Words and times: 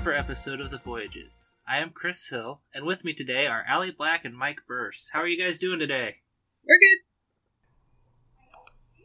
First 0.00 0.08
ever 0.08 0.16
episode 0.16 0.60
of 0.62 0.70
The 0.70 0.78
Voyages. 0.78 1.56
I 1.68 1.76
am 1.76 1.90
Kris 1.90 2.28
Hill, 2.28 2.62
and 2.72 2.86
with 2.86 3.04
me 3.04 3.12
today 3.12 3.46
are 3.46 3.66
Aly 3.70 3.90
Black 3.90 4.24
and 4.24 4.34
Mike 4.34 4.60
Burse. 4.66 5.10
How 5.12 5.20
are 5.20 5.26
you 5.26 5.38
guys 5.38 5.58
doing 5.58 5.78
today? 5.78 6.20
We're 6.66 6.78
good. 6.80 6.98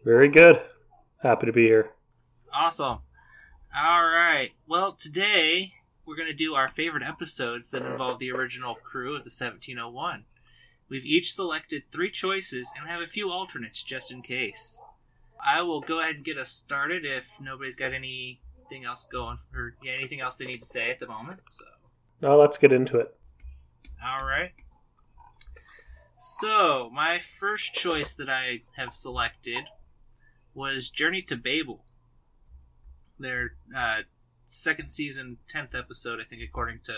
Very 0.06 0.30
good. 0.30 0.62
Happy 1.22 1.48
to 1.48 1.52
be 1.52 1.64
here. 1.64 1.92
Awesome. 2.54 3.00
All 3.78 4.06
right. 4.06 4.52
Well, 4.66 4.94
today 4.94 5.74
we're 6.06 6.16
going 6.16 6.30
to 6.30 6.34
do 6.34 6.56
our 6.56 6.70
favorite 6.70 7.04
episodes 7.04 7.72
that 7.72 7.86
involve 7.86 8.20
the 8.20 8.32
original 8.32 8.76
crew 8.76 9.18
of 9.18 9.26
the 9.26 9.36
1701. 9.38 10.24
We've 10.88 11.06
each 11.06 11.34
selected 11.34 11.92
three 11.92 12.10
choices 12.10 12.72
and 12.80 12.88
have 12.88 13.02
a 13.02 13.08
few 13.08 13.30
alternates 13.30 13.84
just 13.84 14.14
in 14.14 14.22
case. 14.22 14.82
I 15.46 15.62
will 15.62 15.82
go 15.82 16.00
ahead 16.00 16.16
and 16.16 16.24
get 16.24 16.38
us 16.38 16.52
started 16.52 17.06
if 17.06 17.38
nobody's 17.42 17.76
got 17.76 17.92
anything 18.70 18.86
else 18.86 19.06
going 19.12 19.38
or 19.54 19.76
yeah, 19.84 19.94
anything 19.94 20.22
else 20.22 20.36
they 20.38 20.46
need 20.46 20.62
to 20.62 20.68
say 20.68 20.90
at 20.90 21.00
the 21.00 21.08
moment. 21.08 21.42
So, 21.48 21.66
Now 22.22 22.40
let's 22.40 22.58
get 22.58 22.72
into 22.72 23.00
it. 23.00 23.16
all 24.04 24.26
right. 24.26 24.52
So, 26.18 26.90
my 26.94 27.20
first 27.20 27.74
choice 27.74 28.14
that 28.14 28.30
I 28.30 28.62
have 28.78 28.94
selected 28.94 29.66
was 30.54 30.90
Journey 30.90 31.22
to 31.24 31.36
Babel. 31.36 31.84
Their 33.20 33.52
uh, 33.76 34.02
second 34.46 34.90
season, 34.90 35.38
10th 35.54 35.78
episode, 35.78 36.20
I 36.20 36.24
think, 36.24 36.42
according 36.42 36.80
to 36.86 36.94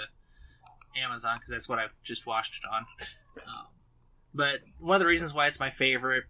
Amazon, 0.98 1.38
because 1.38 1.50
that's 1.52 1.68
what 1.68 1.80
I 1.80 1.88
just 2.04 2.26
watched 2.26 2.62
it 2.64 2.68
on. 2.74 2.86
Um, 3.46 3.66
but 4.34 4.62
one 4.80 4.96
of 4.96 5.00
the 5.00 5.08
reasons 5.08 5.34
why 5.34 5.48
it's 5.48 5.60
my 5.60 5.70
favorite, 5.70 6.24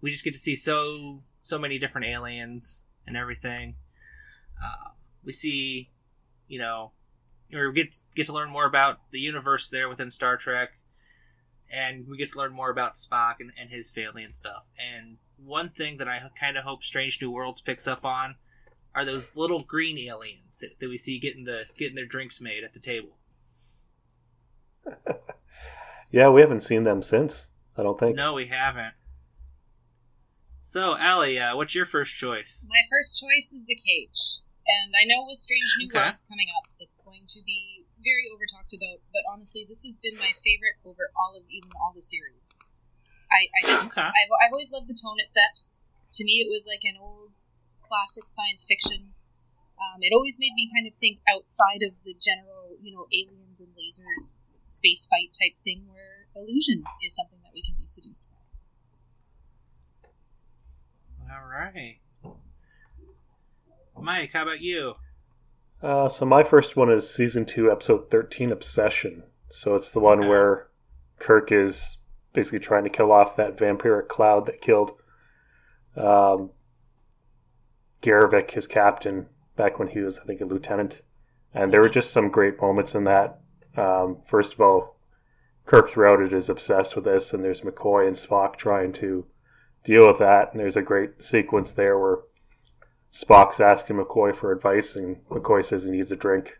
we 0.00 0.10
just 0.10 0.24
get 0.24 0.32
to 0.32 0.38
see 0.38 0.54
so 0.54 1.22
so 1.42 1.58
many 1.58 1.78
different 1.78 2.06
aliens 2.08 2.82
and 3.06 3.16
everything. 3.16 3.76
Uh, 4.62 4.90
we 5.24 5.32
see, 5.32 5.90
you 6.48 6.58
know, 6.58 6.92
we 7.50 7.72
get 7.72 7.96
get 8.14 8.26
to 8.26 8.32
learn 8.32 8.50
more 8.50 8.66
about 8.66 8.98
the 9.10 9.20
universe 9.20 9.68
there 9.68 9.88
within 9.88 10.10
Star 10.10 10.36
Trek, 10.36 10.78
and 11.70 12.06
we 12.08 12.16
get 12.16 12.32
to 12.32 12.38
learn 12.38 12.52
more 12.52 12.70
about 12.70 12.94
Spock 12.94 13.34
and, 13.40 13.52
and 13.60 13.70
his 13.70 13.90
family 13.90 14.22
and 14.22 14.34
stuff. 14.34 14.66
And 14.78 15.18
one 15.36 15.70
thing 15.70 15.98
that 15.98 16.08
I 16.08 16.20
kind 16.38 16.56
of 16.56 16.64
hope 16.64 16.82
Strange 16.82 17.20
New 17.20 17.30
Worlds 17.30 17.60
picks 17.60 17.86
up 17.86 18.04
on 18.04 18.36
are 18.94 19.04
those 19.04 19.36
little 19.36 19.62
green 19.62 19.98
aliens 19.98 20.58
that, 20.60 20.78
that 20.80 20.88
we 20.88 20.96
see 20.96 21.18
getting 21.18 21.44
the 21.44 21.64
getting 21.78 21.94
their 21.96 22.06
drinks 22.06 22.40
made 22.40 22.64
at 22.64 22.72
the 22.72 22.80
table. 22.80 23.18
Yeah, 26.10 26.30
we 26.30 26.40
haven't 26.40 26.62
seen 26.62 26.84
them 26.84 27.02
since. 27.02 27.48
I 27.76 27.82
don't 27.82 27.98
think. 27.98 28.16
No, 28.16 28.32
we 28.32 28.46
haven't. 28.46 28.94
So, 30.60 30.96
Aly, 30.96 31.38
uh, 31.38 31.56
what's 31.56 31.74
your 31.74 31.84
first 31.84 32.14
choice? 32.16 32.66
My 32.68 32.80
first 32.90 33.20
choice 33.20 33.52
is 33.52 33.66
the 33.66 33.76
cage. 33.76 34.38
And 34.66 34.90
I 34.98 35.06
know 35.06 35.22
with 35.22 35.38
Strange 35.38 35.70
New 35.78 35.86
Okay. 35.88 36.02
Worlds 36.02 36.26
coming 36.26 36.50
up, 36.50 36.66
it's 36.82 36.98
going 36.98 37.30
to 37.30 37.40
be 37.46 37.86
very 38.02 38.26
over 38.34 38.46
talked 38.50 38.74
about, 38.74 38.98
but 39.14 39.22
honestly, 39.30 39.62
this 39.62 39.86
has 39.86 40.02
been 40.02 40.18
my 40.18 40.34
favorite 40.42 40.82
over 40.82 41.14
all 41.14 41.38
of 41.38 41.46
even 41.48 41.70
all 41.78 41.94
the 41.94 42.02
series. 42.02 42.58
I, 43.30 43.46
I 43.54 43.60
just, 43.66 43.94
Okay. 43.94 44.06
I've, 44.06 44.32
I've 44.42 44.52
always 44.52 44.70
loved 44.74 44.88
the 44.90 44.98
tone 44.98 45.18
it 45.22 45.30
set. 45.30 45.62
To 46.18 46.24
me, 46.24 46.42
it 46.42 46.50
was 46.50 46.66
like 46.66 46.82
an 46.82 46.98
old 46.98 47.30
classic 47.82 48.26
science 48.26 48.66
fiction. 48.66 49.14
Um, 49.78 50.02
it 50.02 50.12
always 50.12 50.38
made 50.40 50.54
me 50.54 50.70
kind 50.72 50.86
of 50.86 50.94
think 50.98 51.20
outside 51.30 51.82
of 51.86 52.02
the 52.02 52.14
general, 52.14 52.74
you 52.80 52.90
know, 52.90 53.06
aliens 53.12 53.60
and 53.60 53.70
lasers, 53.78 54.46
space 54.66 55.06
fight 55.06 55.30
type 55.36 55.54
thing, 55.62 55.86
where 55.86 56.26
illusion 56.34 56.82
is 57.04 57.14
something 57.14 57.38
that 57.44 57.52
we 57.54 57.62
can 57.62 57.74
be 57.78 57.86
seduced 57.86 58.26
by. 58.30 58.34
All 61.34 61.46
right. 61.46 61.98
Mike, 64.00 64.30
how 64.32 64.42
about 64.42 64.60
you? 64.60 64.94
Uh, 65.82 66.08
so 66.08 66.24
my 66.24 66.42
first 66.42 66.76
one 66.76 66.90
is 66.90 67.08
season 67.08 67.44
two, 67.44 67.70
episode 67.70 68.10
thirteen, 68.10 68.52
Obsession. 68.52 69.22
So 69.50 69.74
it's 69.76 69.90
the 69.90 70.00
one 70.00 70.20
Okay. 70.20 70.28
where 70.28 70.68
Kirk 71.18 71.52
is 71.52 71.98
basically 72.32 72.58
trying 72.60 72.84
to 72.84 72.90
kill 72.90 73.12
off 73.12 73.36
that 73.36 73.56
vampiric 73.56 74.08
cloud 74.08 74.46
that 74.46 74.60
killed 74.60 74.92
um, 75.96 76.50
Garrovick, 78.02 78.50
his 78.50 78.66
captain, 78.66 79.26
back 79.56 79.78
when 79.78 79.88
he 79.88 80.00
was, 80.00 80.18
I 80.18 80.24
think, 80.24 80.40
a 80.40 80.44
lieutenant. 80.44 81.00
And 81.54 81.72
there 81.72 81.80
were 81.80 81.88
just 81.88 82.10
some 82.10 82.28
great 82.30 82.60
moments 82.60 82.94
in 82.94 83.04
that. 83.04 83.40
Um, 83.76 84.18
first 84.28 84.52
of 84.54 84.60
all, 84.60 84.96
Kirk 85.64 85.90
throughout 85.90 86.20
it 86.20 86.32
is 86.32 86.50
obsessed 86.50 86.94
with 86.94 87.04
this, 87.04 87.32
and 87.32 87.42
there's 87.42 87.62
McCoy 87.62 88.06
and 88.06 88.16
Spock 88.16 88.56
trying 88.56 88.92
to 88.94 89.26
deal 89.84 90.06
with 90.06 90.18
that. 90.18 90.52
And 90.52 90.60
there's 90.60 90.76
a 90.76 90.82
great 90.82 91.22
sequence 91.24 91.72
there 91.72 91.98
where 91.98 92.18
Spock's 93.16 93.60
asking 93.60 93.96
McCoy 93.96 94.36
for 94.36 94.52
advice, 94.52 94.94
and 94.94 95.24
McCoy 95.28 95.64
says 95.64 95.84
he 95.84 95.90
needs 95.90 96.12
a 96.12 96.16
drink. 96.16 96.58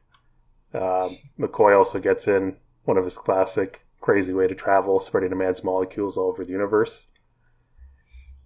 Um, 0.72 1.16
McCoy 1.38 1.76
also 1.76 1.98
gets 1.98 2.26
in 2.26 2.56
one 2.84 2.96
of 2.96 3.04
his 3.04 3.14
classic 3.14 3.82
crazy 4.00 4.32
way 4.32 4.46
to 4.46 4.54
travel, 4.54 5.00
spreading 5.00 5.32
a 5.32 5.36
man's 5.36 5.62
molecules 5.62 6.16
all 6.16 6.28
over 6.28 6.44
the 6.44 6.52
universe. 6.52 7.02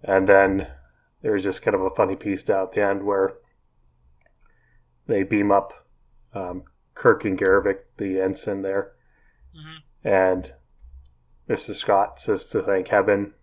And 0.03 0.27
then 0.27 0.67
there's 1.21 1.43
just 1.43 1.61
kind 1.61 1.75
of 1.75 1.81
a 1.81 1.91
funny 1.91 2.15
piece 2.15 2.43
down 2.43 2.63
at 2.63 2.73
the 2.73 2.83
end 2.83 3.03
where 3.03 3.35
they 5.07 5.23
beam 5.23 5.51
up 5.51 5.87
um, 6.33 6.63
Kirk 6.95 7.23
and 7.25 7.39
Garrovick, 7.39 7.79
the 7.97 8.19
ensign 8.19 8.61
there, 8.61 8.93
hmm 9.53 9.77
and 10.03 10.51
Mr. 11.47 11.75
Scott 11.75 12.19
says 12.19 12.45
to 12.45 12.63
thank 12.63 12.87
heaven. 12.87 13.33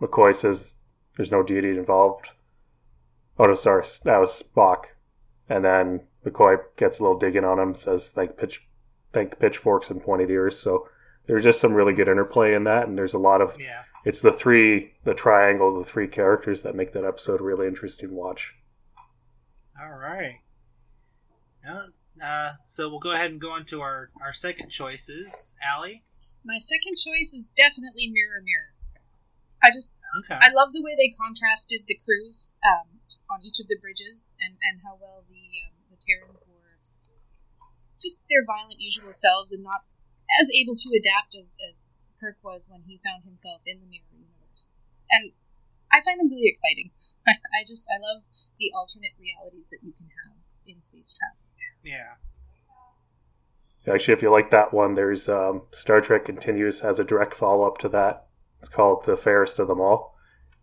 McCoy 0.00 0.34
says 0.34 0.72
there's 1.16 1.30
no 1.30 1.44
deity 1.44 1.70
involved. 1.70 2.26
Oh 3.38 3.44
no, 3.44 3.54
sorry, 3.54 3.86
that 4.04 4.18
was 4.18 4.42
Spock. 4.42 4.84
And 5.48 5.64
then 5.64 6.00
McCoy 6.26 6.58
gets 6.76 6.98
a 6.98 7.02
little 7.02 7.18
digging 7.18 7.44
on 7.44 7.58
him, 7.58 7.74
says 7.74 8.08
thank 8.08 8.36
pitch, 8.36 8.66
thank 9.12 9.30
the 9.30 9.36
pitchforks 9.36 9.90
and 9.90 10.02
pointed 10.02 10.30
ears. 10.30 10.58
So 10.58 10.88
there's 11.26 11.44
just 11.44 11.60
some 11.60 11.72
really 11.74 11.92
good 11.94 12.08
interplay 12.08 12.54
in 12.54 12.64
that, 12.64 12.88
and 12.88 12.96
there's 12.98 13.14
a 13.14 13.18
lot 13.18 13.40
of 13.40 13.58
Yeah. 13.58 13.84
it's 14.04 14.20
the 14.20 14.32
three, 14.32 14.94
the 15.04 15.14
triangle, 15.14 15.78
the 15.78 15.88
three 15.90 16.08
characters 16.08 16.62
that 16.62 16.74
make 16.74 16.92
that 16.94 17.04
episode 17.04 17.40
really 17.40 17.66
interesting 17.66 18.08
to 18.08 18.14
watch. 18.14 18.54
All 19.80 19.96
right. 19.96 20.40
Now, 21.64 21.84
uh, 22.22 22.52
so 22.64 22.88
we'll 22.88 22.98
go 22.98 23.12
ahead 23.12 23.30
and 23.30 23.40
go 23.40 23.50
on 23.52 23.64
to 23.66 23.80
our, 23.80 24.10
our 24.20 24.32
second 24.32 24.70
choices. 24.70 25.54
Aly? 25.62 26.02
My 26.44 26.58
second 26.58 26.96
choice 26.96 27.32
is 27.32 27.52
definitely 27.56 28.10
Mirror 28.10 28.42
Mirror. 28.44 28.74
I 29.62 29.70
just 29.70 29.94
Okay. 30.24 30.38
I 30.40 30.50
love 30.50 30.72
the 30.72 30.82
way 30.82 30.96
they 30.96 31.10
contrasted 31.20 31.82
the 31.86 31.98
crews 32.02 32.54
um, 32.66 32.97
on 33.30 33.44
each 33.44 33.60
of 33.60 33.68
the 33.68 33.78
bridges 33.80 34.36
and, 34.40 34.56
and 34.64 34.80
how 34.84 34.96
well 34.96 35.24
the 35.28 35.68
um, 35.68 35.76
the 35.92 35.98
Terrans 36.00 36.42
were 36.48 36.58
just 38.00 38.24
their 38.30 38.46
violent 38.46 38.80
usual 38.80 39.12
selves 39.12 39.52
and 39.52 39.62
not 39.62 39.82
as 40.40 40.50
able 40.54 40.76
to 40.76 40.94
adapt 40.94 41.34
as, 41.34 41.56
as 41.68 41.98
Kirk 42.20 42.36
was 42.42 42.68
when 42.70 42.82
he 42.86 43.00
found 43.02 43.24
himself 43.24 43.62
in 43.66 43.80
the 43.80 43.86
Mirror 43.86 44.14
universe. 44.14 44.76
And 45.10 45.32
I 45.92 46.00
find 46.00 46.20
them 46.20 46.30
really 46.30 46.48
exciting. 46.48 46.90
I 47.26 47.64
just 47.66 47.88
I 47.90 47.98
love 47.98 48.24
the 48.58 48.72
alternate 48.74 49.14
realities 49.18 49.68
that 49.70 49.82
you 49.82 49.92
can 49.92 50.06
have 50.06 50.38
in 50.66 50.80
space 50.80 51.12
travel. 51.12 51.42
yeah. 51.82 52.18
Actually, 53.86 54.14
if 54.14 54.22
you 54.22 54.30
like 54.30 54.50
that 54.50 54.74
one, 54.74 54.94
there's 54.94 55.30
um, 55.30 55.62
Star 55.72 56.02
Trek 56.02 56.24
Continues 56.26 56.80
has 56.80 56.98
a 56.98 57.04
direct 57.04 57.34
follow 57.34 57.66
up 57.66 57.78
to 57.78 57.88
that. 57.88 58.26
It's 58.60 58.68
called 58.68 59.06
The 59.06 59.16
Fairest 59.16 59.58
of 59.58 59.68
Them 59.68 59.80
All. 59.80 60.14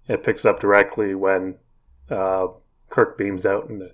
It 0.07 0.23
picks 0.23 0.45
up 0.45 0.59
directly 0.59 1.15
when 1.15 1.55
uh, 2.09 2.47
Kirk 2.89 3.17
beams 3.17 3.45
out 3.45 3.69
and 3.69 3.81
the, 3.81 3.91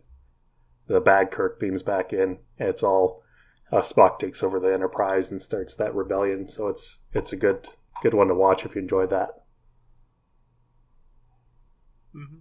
the 0.87 0.99
bad 0.99 1.31
Kirk 1.31 1.59
beams 1.59 1.83
back 1.83 2.13
in. 2.13 2.37
And 2.59 2.69
it's 2.69 2.83
all 2.83 3.23
uh, 3.71 3.81
Spock 3.81 4.19
takes 4.19 4.43
over 4.43 4.59
the 4.59 4.73
Enterprise 4.73 5.31
and 5.31 5.41
starts 5.41 5.75
that 5.75 5.95
rebellion. 5.95 6.49
So 6.49 6.67
it's 6.67 6.97
it's 7.13 7.33
a 7.33 7.37
good 7.37 7.67
good 8.03 8.13
one 8.13 8.27
to 8.27 8.35
watch 8.35 8.65
if 8.65 8.75
you 8.75 8.81
enjoyed 8.81 9.09
that. 9.11 9.43
hmm 12.13 12.39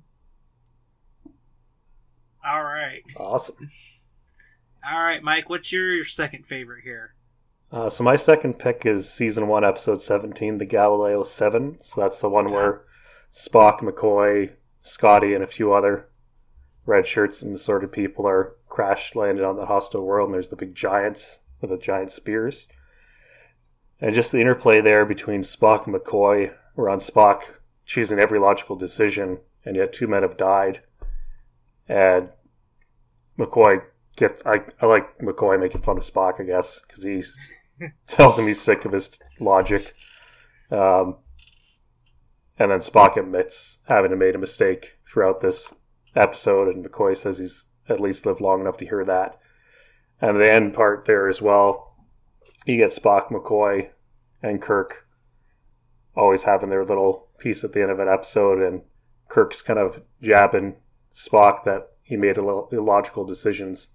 All 2.45 2.65
right. 2.65 3.03
Awesome. 3.17 3.57
All 4.91 5.03
right, 5.03 5.23
Mike, 5.23 5.51
what's 5.51 5.73
your 5.73 6.05
second 6.05 6.47
favorite 6.47 6.85
here? 6.85 7.15
Uh, 7.71 7.91
so 7.91 8.03
my 8.03 8.17
second 8.17 8.59
pick 8.59 8.85
is 8.87 9.09
season 9.09 9.47
one, 9.47 9.65
episode 9.65 10.03
seventeen, 10.03 10.59
the 10.59 10.65
Galileo 10.65 11.23
Seven. 11.23 11.79
So 11.83 12.01
that's 12.01 12.19
the 12.19 12.29
one 12.29 12.51
where 12.51 12.83
Spock, 13.37 13.81
McCoy, 13.81 14.51
Scotty, 14.83 15.35
and 15.35 15.45
a 15.45 15.49
few 15.49 15.73
other 15.73 16.09
red 16.87 17.07
shirts 17.07 17.43
and 17.43 17.55
assorted 17.55 17.93
people 17.93 18.27
are 18.27 18.55
crash 18.69 19.15
landed 19.15 19.45
on 19.45 19.57
the 19.57 19.67
hostile 19.67 20.05
world, 20.05 20.29
and 20.29 20.35
there's 20.35 20.49
the 20.49 20.57
big 20.57 20.75
giants 20.75 21.39
with 21.61 21.71
the 21.71 21.79
giant 21.79 22.13
spears. 22.13 22.67
And 24.01 24.15
just 24.15 24.33
the 24.33 24.41
interplay 24.41 24.81
there 24.81 25.05
between 25.05 25.43
Spock 25.43 25.87
and 25.87 25.95
McCoy, 25.95 26.53
where 26.75 26.89
on 26.89 27.01
Spock 27.01 27.43
choosing 27.85 28.19
every 28.19 28.39
logical 28.39 28.77
decision, 28.77 29.39
and 29.65 29.77
yet 29.77 29.93
two 29.93 30.07
men 30.07 30.23
have 30.23 30.39
died. 30.39 30.81
And 31.89 32.31
McCoy 33.39 33.83
get 34.17 34.41
I, 34.47 34.63
I 34.81 34.87
like 34.87 35.19
McCoy 35.19 35.59
making 35.61 35.83
fun 35.83 35.99
of 35.99 36.05
Spock, 36.05 36.41
I 36.41 36.45
guess, 36.45 36.81
because 36.87 37.05
he 37.05 37.25
tells 38.09 38.39
him 38.39 38.47
he's 38.47 38.61
sick 38.61 38.85
of 38.85 38.93
his 38.93 39.11
logic. 39.39 39.95
Um, 40.71 41.17
and 42.61 42.71
then 42.71 42.81
Spock 42.81 43.17
admits 43.17 43.79
having 43.89 44.17
made 44.19 44.35
a 44.35 44.39
mistake 44.39 44.91
throughout 45.11 45.41
this 45.41 45.73
episode, 46.15 46.69
and 46.69 46.85
McCoy 46.85 47.17
says 47.17 47.39
he's 47.39 47.65
at 47.89 48.01
least 48.01 48.27
lived 48.27 48.41
long 48.41 48.61
enough 48.61 48.77
to 48.77 48.87
hear 48.87 49.05
that. 49.07 49.41
And 50.21 50.39
the 50.39 50.53
end 50.53 50.75
part 50.75 51.07
there 51.07 51.27
as 51.29 51.41
well, 51.41 51.97
you 52.67 52.77
get 52.77 52.95
Spock, 52.95 53.29
McCoy, 53.29 53.89
and 54.43 54.61
Kirk 54.61 55.07
always 56.15 56.43
having 56.43 56.69
their 56.69 56.85
little 56.85 57.29
piece 57.39 57.65
at 57.65 57.73
the 57.73 57.81
end 57.81 57.91
of 57.91 57.99
an 57.99 58.09
episode, 58.09 58.61
and 58.63 58.83
Kirk's 59.29 59.63
kind 59.63 59.79
of 59.79 60.03
jabbing 60.21 60.77
Spock 61.17 61.65
that 61.65 61.93
he 62.03 62.17
made 62.17 62.37
illogical 62.37 63.25
decisions, 63.25 63.89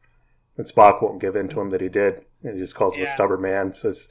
and 0.57 0.65
Spock 0.65 1.03
won't 1.03 1.21
give 1.21 1.35
in 1.35 1.49
to 1.49 1.61
him 1.61 1.69
that 1.69 1.81
he 1.81 1.89
did, 1.89 2.25
and 2.43 2.55
he 2.55 2.59
just 2.61 2.73
calls 2.73 2.95
him 2.95 3.03
Yeah. 3.03 3.09
a 3.09 3.13
stubborn 3.13 3.41
man. 3.41 3.73
So 3.75 3.89
it's, 3.89 4.07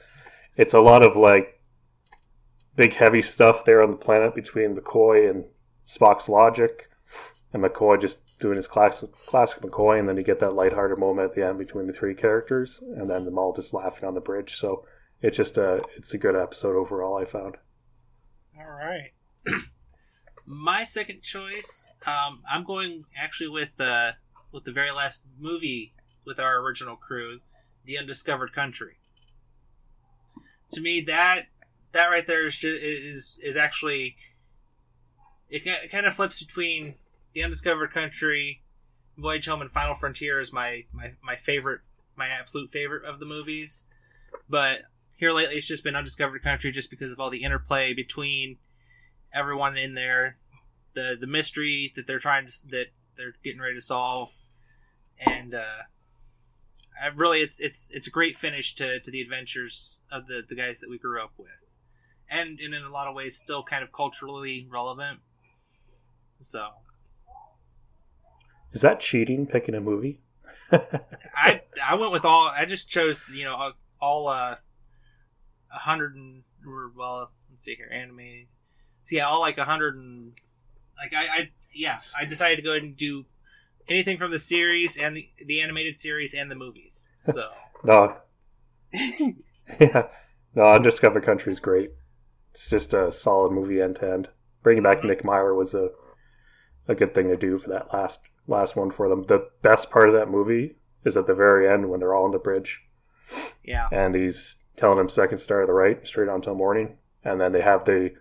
it's 0.55 0.73
a 0.73 0.79
lot 0.79 1.03
of 1.03 1.17
like 1.17 1.54
big 2.75 2.93
heavy 2.93 3.21
stuff 3.21 3.65
there 3.65 3.81
on 3.81 3.91
the 3.91 3.97
planet 3.97 4.35
between 4.35 4.75
McCoy 4.75 5.29
and 5.29 5.45
Spock's 5.87 6.29
logic, 6.29 6.89
and 7.53 7.63
McCoy 7.63 7.99
just 7.99 8.39
doing 8.39 8.57
his 8.57 8.67
classic 8.67 9.11
classic 9.25 9.61
McCoy, 9.61 9.99
and 9.99 10.09
then 10.09 10.17
you 10.17 10.23
get 10.23 10.39
that 10.39 10.55
lighthearted 10.55 10.97
moment 10.97 11.29
at 11.29 11.35
the 11.35 11.45
end 11.45 11.57
between 11.57 11.87
the 11.87 11.93
three 11.93 12.15
characters, 12.15 12.79
and 12.81 13.09
then 13.09 13.25
them 13.25 13.37
all 13.37 13.53
just 13.53 13.73
laughing 13.73 14.05
on 14.05 14.13
the 14.13 14.21
bridge. 14.21 14.57
So 14.59 14.85
it's 15.21 15.37
just 15.37 15.57
a 15.57 15.81
it's 15.97 16.13
a 16.13 16.17
good 16.17 16.35
episode 16.35 16.75
overall. 16.75 17.17
I 17.17 17.25
found. 17.25 17.57
All 18.57 18.71
right. 18.71 19.11
My 20.45 20.83
second 20.83 21.23
choice, 21.23 21.91
um, 22.05 22.43
I'm 22.49 22.63
going 22.63 23.05
actually 23.17 23.49
with 23.49 23.79
uh, 23.79 24.13
with 24.51 24.65
the 24.65 24.71
very 24.71 24.91
last 24.91 25.21
movie 25.39 25.93
with 26.25 26.39
our 26.39 26.59
original 26.59 26.95
crew, 26.95 27.39
The 27.85 27.97
Undiscovered 27.97 28.53
Country. 28.53 28.97
To 30.71 30.81
me, 30.81 31.01
that 31.01 31.47
that 31.95 32.07
right 32.07 32.27
there 32.27 32.45
is 32.45 32.57
ju- 32.57 32.79
is 32.79 33.39
is 33.43 33.57
actually 33.57 34.15
it, 35.49 35.65
it 35.65 35.91
kind 35.91 36.05
of 36.05 36.13
flips 36.13 36.41
between 36.43 36.95
The 37.33 37.43
Undiscovered 37.43 37.91
Country, 37.91 38.61
Voyage 39.17 39.45
Home, 39.47 39.61
and 39.61 39.71
Final 39.71 39.95
Frontier 39.95 40.39
is 40.39 40.53
my, 40.53 40.85
my 40.91 41.13
my 41.23 41.35
favorite, 41.35 41.81
my 42.15 42.27
absolute 42.27 42.69
favorite 42.69 43.05
of 43.05 43.19
the 43.19 43.25
movies. 43.25 43.85
But 44.49 44.81
here 45.15 45.31
lately, 45.31 45.55
it's 45.55 45.67
just 45.67 45.83
been 45.83 45.95
Undiscovered 45.95 46.43
Country, 46.43 46.71
just 46.71 46.89
because 46.89 47.11
of 47.11 47.19
all 47.19 47.29
the 47.29 47.43
interplay 47.43 47.93
between 47.93 48.57
everyone 49.33 49.77
in 49.77 49.93
there, 49.93 50.37
the 50.93 51.17
the 51.19 51.27
mystery 51.27 51.93
that 51.95 52.07
they're 52.07 52.19
trying 52.19 52.47
to 52.47 52.67
that 52.69 52.87
they're 53.15 53.35
getting 53.43 53.61
ready 53.61 53.75
to 53.75 53.81
solve, 53.81 54.33
and 55.25 55.55
uh, 55.55 55.83
I 57.01 57.07
really 57.07 57.39
it's 57.39 57.59
it's 57.59 57.89
it's 57.93 58.07
a 58.07 58.11
great 58.11 58.35
finish 58.35 58.75
to, 58.75 58.99
to 58.99 59.11
the 59.11 59.21
adventures 59.21 60.01
of 60.11 60.27
the 60.27 60.43
the 60.47 60.55
guys 60.55 60.79
that 60.79 60.89
we 60.89 60.97
grew 60.97 61.21
up 61.21 61.31
with, 61.37 61.74
and, 62.29 62.59
and 62.59 62.73
in 62.73 62.83
a 62.83 62.91
lot 62.91 63.07
of 63.07 63.15
ways 63.15 63.37
still 63.37 63.63
kind 63.63 63.83
of 63.83 63.91
culturally 63.91 64.67
relevant. 64.69 65.19
So 66.39 66.67
Is 68.73 68.81
that 68.81 68.99
cheating 68.99 69.45
picking 69.47 69.75
a 69.75 69.81
movie? 69.81 70.19
I 70.71 71.61
I 71.85 71.95
went 71.95 72.11
with 72.11 72.25
all. 72.25 72.47
I 72.47 72.65
just 72.65 72.89
chose 72.89 73.29
you 73.33 73.43
know 73.45 73.73
all 74.01 74.27
uh 74.27 74.55
a 75.73 75.77
hundred 75.79 76.15
and 76.15 76.43
or 76.67 76.91
well 76.95 77.31
let's 77.49 77.63
see 77.63 77.75
here 77.75 77.89
anime. 77.91 78.47
So 79.03 79.15
yeah, 79.15 79.27
all 79.27 79.39
like 79.39 79.57
a 79.57 79.65
hundred 79.65 79.95
and 79.95 80.33
like 80.97 81.13
I, 81.13 81.23
I 81.25 81.49
yeah 81.73 81.99
I 82.17 82.25
decided 82.25 82.57
to 82.57 82.61
go 82.63 82.71
ahead 82.71 82.83
and 82.83 82.97
do 82.97 83.25
anything 83.87 84.17
from 84.17 84.31
the 84.31 84.39
series 84.39 84.97
and 84.97 85.15
the 85.15 85.29
the 85.45 85.61
animated 85.61 85.95
series 85.95 86.33
and 86.33 86.49
the 86.49 86.55
movies. 86.55 87.07
So 87.19 87.49
No. 87.83 88.17
yeah. 89.79 90.07
No, 90.55 90.63
Undiscovered 90.63 91.23
Country 91.23 91.51
is 91.51 91.59
great. 91.59 91.91
It's 92.55 92.69
just 92.69 92.93
a 92.93 93.11
solid 93.11 93.51
movie 93.51 93.81
end 93.81 93.97
to 93.97 94.09
end. 94.09 94.29
Bringing 94.63 94.81
back 94.83 94.99
Mhm. 94.99 95.05
Nick 95.09 95.23
Meyer 95.25 95.53
was 95.53 95.73
a 95.73 95.89
a 96.87 96.95
good 96.95 97.13
thing 97.13 97.27
to 97.29 97.35
do 97.37 97.59
for 97.59 97.69
that 97.69 97.91
last 97.93 98.21
last 98.47 98.75
one 98.77 98.91
for 98.91 99.09
them. 99.09 99.23
The 99.23 99.49
best 99.61 99.89
part 99.89 100.07
of 100.07 100.15
that 100.15 100.29
movie 100.29 100.77
is 101.03 101.17
at 101.17 101.27
the 101.27 101.33
very 101.33 101.67
end 101.69 101.89
when 101.89 101.99
they're 101.99 102.13
all 102.15 102.25
on 102.25 102.31
the 102.31 102.39
bridge 102.39 102.81
yeah 103.63 103.87
and 103.91 104.13
he's 104.15 104.55
telling 104.77 104.99
him 104.99 105.09
second 105.09 105.39
star 105.39 105.61
to 105.61 105.67
the 105.67 105.73
right, 105.73 106.05
straight 106.07 106.29
on 106.29 106.41
till 106.41 106.55
morning. 106.55 106.97
And 107.23 107.41
then 107.41 107.51
they 107.51 107.61
have 107.61 107.85
the 107.85 108.13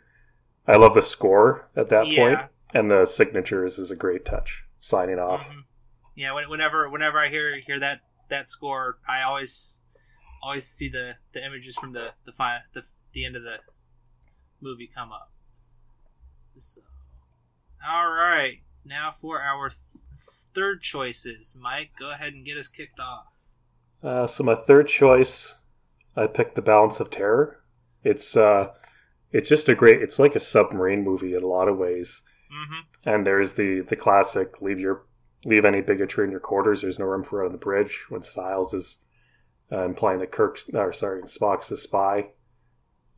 I 0.67 0.77
love 0.77 0.95
the 0.95 1.03
score 1.03 1.69
at 1.77 1.91
that 1.91 2.07
Yeah. 2.09 2.37
point, 2.37 2.51
And 2.73 2.91
the 2.91 3.07
signatures 3.07 3.79
is 3.79 3.91
a 3.93 3.97
great 3.97 4.25
touch. 4.25 4.65
Signing 4.81 5.19
off. 5.21 5.43
Mhm. 5.43 5.65
Yeah, 6.17 6.33
whenever 6.33 6.89
whenever 6.91 7.19
I 7.21 7.29
hear 7.29 7.59
hear 7.61 7.79
that 7.79 8.01
that 8.31 8.49
score, 8.49 8.99
I 9.07 9.23
always 9.23 9.79
always 10.43 10.67
see 10.67 10.89
the 10.89 11.19
the 11.33 11.45
images 11.45 11.77
from 11.77 11.93
the 11.93 12.15
the 12.25 12.33
fi- 12.33 12.63
the, 12.73 12.83
the 13.13 13.25
end 13.27 13.37
of 13.37 13.43
the 13.45 13.61
movie 14.65 14.91
come 14.93 15.13
up. 15.13 15.31
So, 16.57 16.81
all 17.87 18.11
right, 18.11 18.59
now 18.85 19.11
for 19.11 19.41
our 19.41 19.69
th- 19.69 20.11
third 20.55 20.83
choices. 20.83 21.57
Mike, 21.59 21.91
go 21.99 22.11
ahead 22.11 22.33
and 22.33 22.45
get 22.45 22.57
us 22.57 22.69
kicked 22.69 22.99
off. 22.99 23.27
Uh, 24.03 24.27
so 24.27 24.43
my 24.45 24.55
third 24.67 24.89
choice, 24.89 25.53
I 26.17 26.27
picked 26.27 26.55
The 26.55 26.63
Balance 26.63 27.01
of 27.01 27.11
Terror. 27.11 27.61
It's 28.03 28.37
uh, 28.37 28.69
it's 29.33 29.49
just 29.49 29.69
a 29.69 29.75
great. 29.75 30.03
It's 30.03 30.19
like 30.19 30.37
a 30.37 30.41
submarine 30.41 31.03
movie 31.03 31.35
in 31.35 31.43
a 31.43 31.47
lot 31.47 31.69
of 31.69 31.79
ways. 31.79 32.21
Mm-hmm. 32.53 33.09
And 33.11 33.27
there's 33.27 33.53
the 33.53 33.81
the 33.89 33.97
classic 33.97 34.61
leave 34.61 34.79
your 34.79 35.07
leave 35.45 35.65
any 35.65 35.81
bigotry 35.81 36.25
in 36.25 36.31
your 36.31 36.41
quarters. 36.41 36.83
There's 36.83 36.99
no 36.99 37.07
room 37.07 37.25
for 37.25 37.43
it 37.43 37.47
on 37.47 37.53
the 37.53 37.59
bridge 37.59 38.05
when 38.09 38.23
Styles 38.23 38.75
is 38.75 38.99
uh, 39.73 39.85
implying 39.85 40.21
that 40.21 40.33
Kirk's 40.33 40.65
or 40.73 40.93
sorry 40.93 41.23
Spock's 41.23 41.71
a 41.71 41.77
spy. 41.77 42.29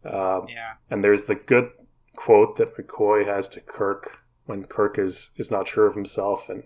Um, 0.07 0.49
Yeah. 0.49 0.75
and 0.91 1.03
there's 1.03 1.25
the 1.25 1.35
good 1.35 1.71
quote 2.15 2.57
that 2.59 2.77
McCoy 2.77 3.27
has 3.27 3.49
to 3.51 3.61
Kirk 3.61 4.19
when 4.47 4.65
Kirk 4.65 4.99
is 4.99 5.31
is 5.37 5.51
not 5.51 5.69
sure 5.69 5.87
of 5.87 5.95
himself 5.95 6.49
and 6.49 6.63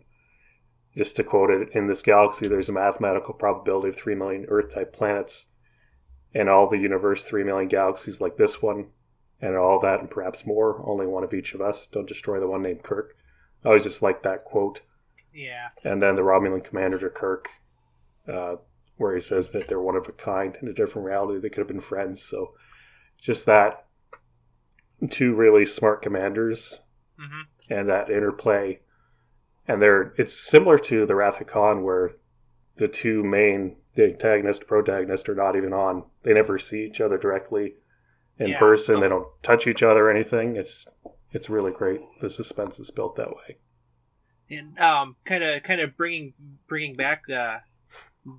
just 0.96 1.16
to 1.16 1.24
quote 1.24 1.50
it 1.50 1.70
in 1.74 1.86
this 1.86 2.02
galaxy 2.02 2.48
there's 2.48 2.68
a 2.68 2.72
mathematical 2.72 3.32
probability 3.34 3.88
of 3.88 3.96
3 3.96 4.14
million 4.14 4.44
earth 4.48 4.74
type 4.74 4.92
planets 4.92 5.46
in 6.34 6.48
all 6.48 6.68
the 6.68 6.78
universe 6.78 7.22
3 7.22 7.44
million 7.44 7.68
galaxies 7.68 8.20
like 8.20 8.36
this 8.36 8.60
one 8.60 8.90
and 9.40 9.56
all 9.56 9.80
that 9.80 10.00
and 10.00 10.10
perhaps 10.10 10.44
more 10.46 10.82
only 10.86 11.06
one 11.06 11.24
of 11.24 11.32
each 11.32 11.54
of 11.54 11.60
us 11.60 11.86
don't 11.86 12.08
destroy 12.08 12.38
the 12.40 12.46
one 12.48 12.62
named 12.62 12.82
Kirk 12.82 13.16
I 13.64 13.68
always 13.68 13.82
just 13.84 14.02
like 14.02 14.22
that 14.22 14.44
quote 14.44 14.80
Yeah. 15.32 15.68
and 15.84 16.02
then 16.02 16.16
the 16.16 16.22
Romulan 16.22 16.64
commander 16.64 16.98
to 16.98 17.08
Kirk, 17.10 17.48
uh, 18.28 18.56
where 18.96 19.14
he 19.14 19.20
says 19.20 19.50
that 19.50 19.68
they're 19.68 19.80
one 19.80 19.96
of 19.96 20.08
a 20.08 20.12
kind 20.12 20.56
in 20.60 20.68
a 20.68 20.72
different 20.72 21.06
reality. 21.06 21.38
They 21.40 21.48
could 21.48 21.58
have 21.60 21.68
been 21.68 21.80
friends. 21.80 22.22
So 22.22 22.54
just 23.20 23.46
that 23.46 23.86
two 25.10 25.34
really 25.34 25.66
smart 25.66 26.02
commanders 26.02 26.74
Mm-hmm. 27.20 27.72
and 27.74 27.88
that 27.90 28.08
interplay, 28.08 28.80
and 29.68 29.82
they're 29.82 30.14
it's 30.16 30.32
similar 30.34 30.78
to 30.78 31.04
the 31.04 31.14
Wrath 31.14 31.38
of 31.38 31.46
Khan, 31.48 31.82
where 31.82 32.12
the 32.76 32.88
two 32.88 33.22
main 33.22 33.76
the 33.94 34.04
antagonist 34.04 34.66
protagonist 34.66 35.28
are 35.28 35.34
not 35.34 35.54
even 35.54 35.74
on. 35.74 36.04
They 36.22 36.32
never 36.32 36.58
see 36.58 36.82
each 36.86 36.98
other 37.02 37.18
directly 37.18 37.74
in 38.38 38.48
Yeah, 38.48 38.58
person. 38.58 38.94
so- 38.94 39.00
they 39.00 39.08
don't 39.10 39.28
touch 39.42 39.66
each 39.66 39.82
other 39.82 40.06
or 40.06 40.10
anything. 40.10 40.56
It's 40.56 40.86
it's 41.30 41.50
really 41.50 41.72
great. 41.72 42.00
The 42.22 42.30
suspense 42.30 42.78
is 42.78 42.90
built 42.90 43.16
that 43.16 43.28
way. 43.36 43.58
and 44.48 44.78
um, 44.80 45.16
kind 45.26 45.44
of 45.44 45.62
kind 45.62 45.82
of 45.82 45.98
bringing 45.98 46.32
bringing 46.68 46.96
back 46.96 47.24
uh, 47.28 47.58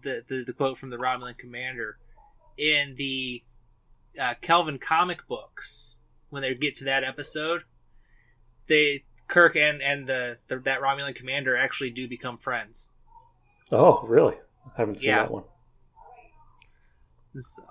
the, 0.02 0.24
the 0.28 0.44
the 0.48 0.54
quote 0.54 0.80
from 0.80 0.90
the 0.90 0.98
Romulan 0.98 1.38
commander 1.38 2.00
in 2.58 2.96
the 2.98 3.44
uh, 4.20 4.34
Kelvin 4.42 4.78
comic 4.78 5.28
books 5.28 6.02
when 6.30 6.42
they 6.42 6.54
get 6.56 6.76
to 6.76 6.86
that 6.86 7.04
episode, 7.04 7.64
they 8.68 9.04
Kirk 9.28 9.56
and 9.56 9.82
and 9.82 10.08
the, 10.08 10.38
the 10.48 10.60
that 10.60 10.82
Romulan 10.82 11.16
commander 11.16 11.56
actually 11.58 11.90
do 11.92 12.08
become 12.08 12.38
friends. 12.38 12.90
Oh, 13.72 14.02
really? 14.06 14.36
I 14.66 14.72
haven't 14.82 14.96
seen 15.00 15.10
Yeah. 15.10 15.24
that 15.24 15.32
one. 15.32 15.44
So, 17.38 17.64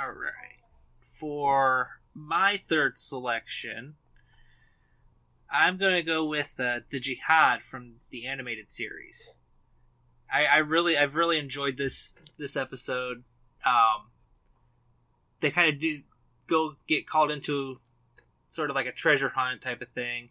all 0.00 0.10
right, 0.10 0.60
for 1.02 2.00
my 2.14 2.56
third 2.56 2.98
selection. 2.98 3.94
I'm 5.50 5.78
gonna 5.78 6.02
go 6.02 6.26
with 6.26 6.56
uh, 6.60 6.80
the 6.90 7.00
Jihad 7.00 7.62
from 7.62 7.94
the 8.10 8.26
animated 8.26 8.68
series. 8.68 9.38
I, 10.30 10.44
I 10.44 10.56
really, 10.58 10.98
I've 10.98 11.16
really 11.16 11.38
enjoyed 11.38 11.78
this 11.78 12.14
this 12.36 12.54
episode. 12.54 13.24
Um, 13.64 14.10
they 15.40 15.50
kind 15.50 15.72
of 15.72 15.80
do 15.80 16.00
go 16.46 16.74
get 16.86 17.06
called 17.06 17.30
into 17.30 17.80
sort 18.48 18.70
of 18.70 18.76
like 18.76 18.86
a 18.86 18.92
treasure 18.92 19.30
hunt 19.34 19.62
type 19.62 19.82
of 19.82 19.88
thing. 19.88 20.30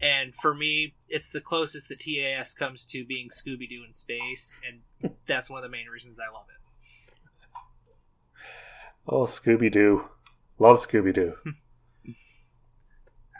And 0.00 0.34
for 0.34 0.54
me, 0.54 0.94
it's 1.08 1.30
the 1.30 1.40
closest 1.40 1.88
that 1.88 2.00
TAS 2.00 2.52
comes 2.52 2.84
to 2.86 3.04
being 3.04 3.28
Scooby 3.28 3.68
Doo 3.68 3.84
in 3.86 3.94
space, 3.94 4.58
and 4.66 5.12
that's 5.26 5.48
one 5.48 5.58
of 5.58 5.62
the 5.62 5.70
main 5.70 5.86
reasons 5.86 6.18
I 6.18 6.32
love 6.32 6.46
it. 6.48 6.60
Oh, 9.06 9.26
Scooby 9.26 9.70
Doo. 9.70 10.04
Love 10.58 10.86
Scooby 10.86 11.14
Doo. 11.14 11.34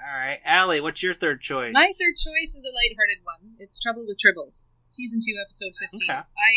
All 0.04 0.20
right, 0.20 0.38
Aly, 0.46 0.80
what's 0.80 1.02
your 1.02 1.14
third 1.14 1.40
choice? 1.40 1.73
My 1.73 1.90
third 1.99 2.16
choice 2.16 2.54
is 2.54 2.64
a 2.64 2.73
lighthearted 2.73 3.25
one. 3.25 3.56
It's 3.58 3.80
Trouble 3.80 4.04
with 4.06 4.18
Tribbles, 4.20 4.68
season 4.87 5.20
two, 5.25 5.34
episode 5.42 5.73
fifteen. 5.80 6.11
Okay. 6.11 6.20
I 6.20 6.52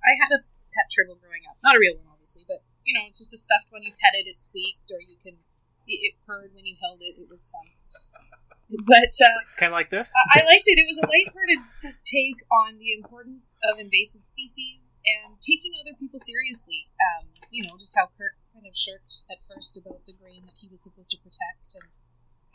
I 0.00 0.16
had 0.16 0.32
a 0.32 0.40
pet 0.72 0.88
Tribble 0.90 1.16
growing 1.20 1.42
up, 1.48 1.58
not 1.62 1.76
a 1.76 1.78
real 1.78 1.94
one, 1.96 2.06
obviously, 2.10 2.44
but 2.48 2.64
you 2.86 2.94
know, 2.94 3.04
it's 3.06 3.18
just 3.18 3.34
a 3.34 3.38
stuffed 3.38 3.68
one. 3.74 3.82
You 3.82 3.92
petted, 3.98 4.30
it 4.30 4.38
squeaked, 4.38 4.88
or 4.94 5.02
you 5.02 5.18
can 5.20 5.42
it, 5.86 5.98
it 6.00 6.14
purred 6.24 6.54
when 6.54 6.64
you 6.64 6.76
held 6.80 7.02
it. 7.02 7.18
It 7.20 7.28
was 7.28 7.50
fun. 7.52 7.74
But 8.66 9.14
uh, 9.22 9.46
kind 9.62 9.70
of 9.70 9.78
like 9.78 9.90
this. 9.94 10.10
I 10.34 10.40
I 10.40 10.44
liked 10.44 10.66
it. 10.66 10.74
It 10.74 10.90
was 10.90 10.98
a 10.98 11.06
lighthearted 11.06 11.62
take 12.02 12.42
on 12.50 12.82
the 12.82 12.90
importance 12.98 13.62
of 13.62 13.78
invasive 13.78 14.26
species 14.26 14.98
and 15.06 15.38
taking 15.38 15.70
other 15.78 15.94
people 15.94 16.18
seriously. 16.18 16.90
Um, 16.98 17.30
you 17.54 17.62
know, 17.62 17.78
just 17.78 17.94
how 17.94 18.10
Kirk 18.18 18.34
kind 18.52 18.66
of 18.66 18.74
shirked 18.74 19.22
at 19.30 19.38
first 19.46 19.78
about 19.78 20.02
the 20.02 20.10
grain 20.18 20.50
that 20.50 20.58
he 20.58 20.66
was 20.66 20.82
supposed 20.82 21.14
to 21.14 21.18
protect, 21.22 21.78
and 21.78 21.94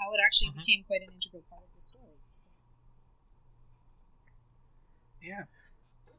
how 0.04 0.12
it 0.12 0.20
actually 0.20 0.52
Mhm. 0.52 0.60
became 0.60 0.84
quite 0.84 1.00
an 1.02 1.16
integral 1.16 1.44
part 1.48 1.64
of 1.64 1.72
the 1.74 1.80
story. 1.80 2.20
So, 2.28 2.52
yeah. 5.24 5.44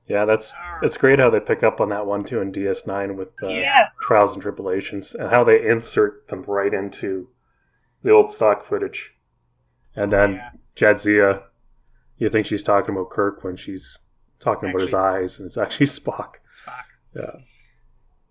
Yeah, 0.08 0.24
that's 0.24 0.52
it's 0.82 0.96
great 0.96 1.18
how 1.20 1.30
they 1.30 1.40
pick 1.40 1.62
up 1.62 1.80
on 1.80 1.88
that 1.90 2.06
one 2.06 2.24
too 2.24 2.40
in 2.40 2.52
DS9 2.52 3.14
with 3.16 3.28
uh, 3.42 3.48
yes, 3.48 3.96
trials 4.08 4.32
and 4.32 4.42
tribulations 4.42 5.14
and 5.14 5.30
how 5.30 5.44
they 5.44 5.64
insert 5.66 6.26
them 6.28 6.42
right 6.42 6.72
into 6.74 7.28
the 8.02 8.10
old 8.10 8.34
stock 8.34 8.66
footage. 8.68 9.12
And 9.94 10.12
then 10.12 10.32
Yeah. 10.34 10.50
Jadzia, 10.76 11.42
you 12.18 12.28
think 12.30 12.46
she's 12.46 12.62
talking 12.62 12.94
about 12.94 13.10
Kirk 13.10 13.44
when 13.44 13.56
she's 13.56 13.98
talking 14.40 14.70
about 14.70 14.80
his 14.80 14.94
eyes, 14.94 15.38
and 15.38 15.46
it's 15.46 15.56
actually 15.56 15.86
Spock. 16.00 16.32
Spock. 16.48 16.84
Yeah, 17.14 17.40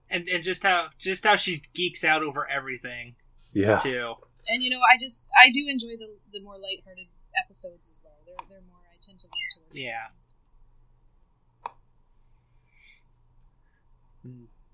And 0.09 0.27
and 0.27 0.43
just 0.43 0.63
how 0.63 0.87
just 0.99 1.23
how 1.25 1.35
she 1.35 1.61
geeks 1.73 2.03
out 2.03 2.21
over 2.21 2.47
everything 2.49 3.15
yeah, 3.53 3.77
too. 3.77 4.15
and 4.47 4.61
you 4.63 4.69
know, 4.69 4.79
I 4.79 4.97
just 4.99 5.29
I 5.41 5.49
do 5.51 5.67
enjoy 5.69 5.95
the 5.97 6.17
the 6.33 6.41
more 6.41 6.55
lighthearted 6.57 7.07
episodes 7.41 7.89
as 7.89 8.01
well. 8.03 8.17
They're 8.25 8.35
they're 8.49 8.67
more 8.67 8.81
I 8.91 8.97
tend 9.01 9.19
to 9.19 9.27
lean 9.27 9.47
towards. 9.55 9.79
Yeah. 9.79 10.07
those. 10.19 10.35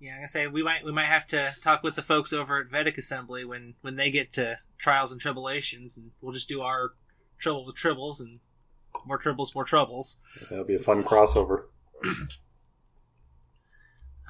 Yeah, 0.00 0.14
like 0.14 0.22
I 0.22 0.26
say, 0.26 0.46
we 0.46 0.62
might 0.62 0.84
we 0.84 0.92
might 0.92 1.06
have 1.06 1.26
to 1.28 1.54
talk 1.60 1.82
with 1.82 1.96
the 1.96 2.02
folks 2.02 2.32
over 2.32 2.60
at 2.60 2.68
Vedek 2.68 2.96
Assembly 2.98 3.44
when 3.44 3.74
when 3.80 3.96
they 3.96 4.10
get 4.10 4.32
to 4.34 4.58
trials 4.78 5.10
and 5.10 5.20
tribulations, 5.20 5.98
and 5.98 6.12
we'll 6.20 6.32
just 6.32 6.48
do 6.48 6.62
our 6.62 6.92
trouble 7.38 7.64
with 7.64 7.76
tribbles 7.76 8.20
and 8.20 8.38
more 9.04 9.18
tribbles, 9.18 9.54
more 9.54 9.64
troubles. 9.64 10.18
that'll 10.48 10.64
be 10.64 10.76
a 10.76 10.80
fun 10.80 11.02
crossover. 11.02 11.62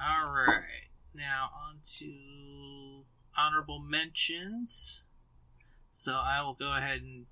All 0.01 0.31
right, 0.31 0.87
now 1.13 1.49
on 1.67 1.79
to 1.97 3.03
honorable 3.37 3.79
mentions. 3.79 5.05
So 5.91 6.13
I 6.13 6.41
will 6.41 6.53
go 6.53 6.73
ahead 6.73 7.01
and 7.01 7.25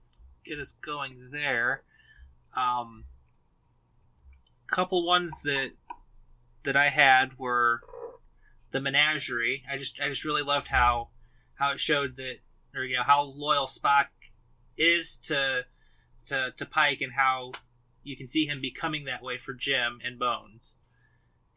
get 0.46 0.60
us 0.60 0.74
going 0.74 1.30
there. 1.32 1.84
Um, 2.56 3.06
couple 4.68 5.06
ones 5.06 5.42
that 5.44 5.72
that 6.68 6.76
I 6.76 6.90
had 6.90 7.40
were 7.40 7.80
the 8.72 8.82
menagerie. 8.82 9.64
I 9.72 9.78
just 9.78 10.02
I 10.02 10.10
just 10.10 10.26
really 10.26 10.44
loved 10.44 10.68
how 10.68 11.12
how 11.56 11.72
it 11.72 11.80
showed 11.80 12.18
that 12.18 12.40
or 12.76 12.84
you 12.84 12.98
know 12.98 13.04
how 13.04 13.22
loyal 13.22 13.68
Spock 13.68 14.08
is 14.76 15.18
to 15.20 15.66
to 16.26 16.52
to 16.58 16.66
Pike 16.66 17.00
and 17.00 17.14
how 17.14 17.54
you 18.04 18.18
can 18.18 18.28
see 18.28 18.46
him 18.46 18.60
becoming 18.60 19.06
that 19.06 19.24
way 19.24 19.38
for 19.38 19.54
Jim 19.54 20.00
and 20.04 20.20
Bones. 20.20 20.76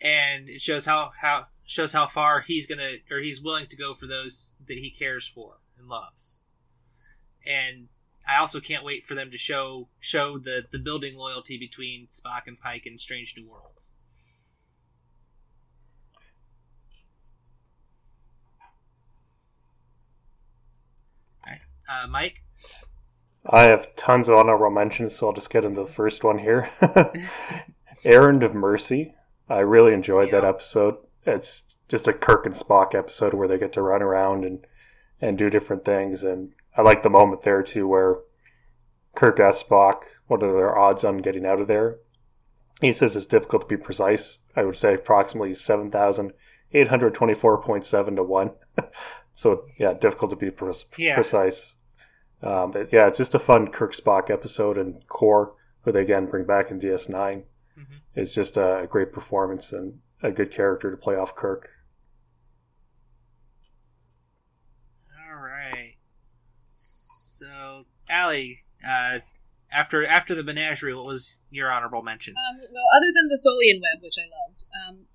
And 0.01 0.49
it 0.49 0.61
shows 0.61 0.87
how 0.87 1.11
how 1.21 1.47
shows 1.65 1.93
how 1.93 2.07
far 2.07 2.43
he's 2.43 2.69
gonna 2.69 2.99
or 3.11 3.19
he's 3.19 3.43
willing 3.43 3.67
to 3.67 3.77
go 3.77 3.95
for 3.95 4.07
those 4.07 4.55
that 4.65 4.79
he 4.79 4.91
cares 4.91 5.27
for 5.27 5.57
and 5.77 5.89
loves. 5.89 6.39
And 7.45 7.89
I 8.29 8.39
also 8.39 8.61
can't 8.61 8.85
wait 8.85 9.05
for 9.05 9.17
them 9.17 9.33
to 9.33 9.37
show 9.37 9.89
show 9.99 10.39
the 10.39 10.67
the 10.71 10.79
building 10.79 11.17
loyalty 11.17 11.59
between 11.59 12.07
Spock 12.07 12.43
and 12.47 12.61
Pike 12.61 12.87
in 12.87 12.97
Strange 12.97 13.35
New 13.37 13.49
Worlds. 13.51 13.95
Uh, 21.91 22.07
Mike? 22.07 22.43
I 23.47 23.63
have 23.65 23.97
tons 23.97 24.29
of 24.29 24.37
honorable 24.37 24.71
mentions, 24.71 25.17
so 25.17 25.27
I'll 25.27 25.33
just 25.33 25.51
get 25.51 25.65
into 25.65 25.83
the 25.83 25.91
first 25.91 26.23
one 26.23 26.39
here. 26.39 26.71
Errand 28.05 28.43
of 28.43 28.55
Mercy. 28.55 29.15
I 29.49 29.59
really 29.61 29.93
enjoyed 29.93 30.31
that 30.31 30.45
episode. 30.45 30.97
It's 31.27 31.63
just 31.89 32.07
a 32.07 32.13
Kirk 32.13 32.47
and 32.47 32.55
Spock 32.55 32.95
episode 32.95 33.35
where 33.35 33.49
they 33.49 33.59
get 33.59 33.73
to 33.73 33.83
run 33.83 34.03
around 34.03 34.45
and 34.45 34.65
and 35.21 35.37
do 35.37 35.51
different 35.51 35.85
things. 35.85 36.23
And 36.23 36.53
I 36.77 36.83
like 36.83 37.03
the 37.03 37.11
moment 37.11 37.43
there 37.43 37.63
too, 37.63 37.89
where 37.89 38.19
Kirk 39.17 39.41
asks 39.41 39.65
Spock, 39.65 40.03
"What 40.29 40.43
are 40.43 40.53
their 40.53 40.79
odds 40.79 41.03
on 41.03 41.19
getting 41.19 41.45
out 41.45 41.61
of 41.61 41.67
there?" 41.67 41.97
He 42.81 42.93
says 42.93 43.17
it's 43.17 43.27
difficult 43.27 43.63
to 43.63 43.77
be 43.77 43.83
precise. 43.83 44.39
I 44.55 44.63
would 44.65 44.77
say 44.77 44.95
approximately 44.95 45.55
seven 45.57 45.91
thousand 45.91 46.33
eight 46.73 46.89
hundred 46.89 47.15
twenty-four 47.15 47.63
point 47.63 47.85
seven 47.87 48.17
to 48.17 48.23
one. 48.23 48.53
so 49.35 49.65
yeah, 49.79 49.93
difficult 49.95 50.31
to 50.31 50.37
be 50.37 50.51
pre- 50.51 50.73
Yeah. 50.97 51.17
precise. 51.17 51.73
Um, 52.43 52.71
but 52.73 52.93
yeah, 52.93 53.07
it's 53.07 53.19
just 53.19 53.35
a 53.35 53.39
fun 53.39 53.71
Kirk 53.71 53.95
Spock 53.95 54.31
episode, 54.31 54.79
and 54.79 55.07
Kor, 55.09 55.55
who 55.83 55.93
they 55.93 56.01
again 56.03 56.27
bring 56.27 56.45
back 56.47 56.71
in 56.71 56.81
DS9, 56.81 57.45
Mhm. 57.77 58.01
is 58.15 58.33
just 58.33 58.57
a 58.57 58.87
great 58.91 59.13
performance 59.13 59.73
and 59.73 60.01
a 60.23 60.31
good 60.31 60.53
character 60.53 60.91
to 60.91 60.97
play 60.97 61.17
off 61.17 61.35
Kirk. 61.37 61.69
All 65.29 65.37
right. 65.37 65.97
So, 66.71 67.85
Aly, 68.11 68.63
uh, 68.87 69.21
after 69.73 70.07
after 70.07 70.35
the 70.35 70.43
menagerie, 70.43 70.95
what 70.95 71.05
was 71.05 71.43
your 71.51 71.71
honorable 71.71 72.03
mention? 72.03 72.35
Um, 72.37 72.59
well, 72.73 72.87
other 72.97 73.07
than 73.15 73.29
the 73.29 73.39
Tholian 73.39 73.81
web, 73.81 74.03
which 74.03 74.17
I 74.19 74.27
loved, 74.29 74.65
um, 74.75 75.07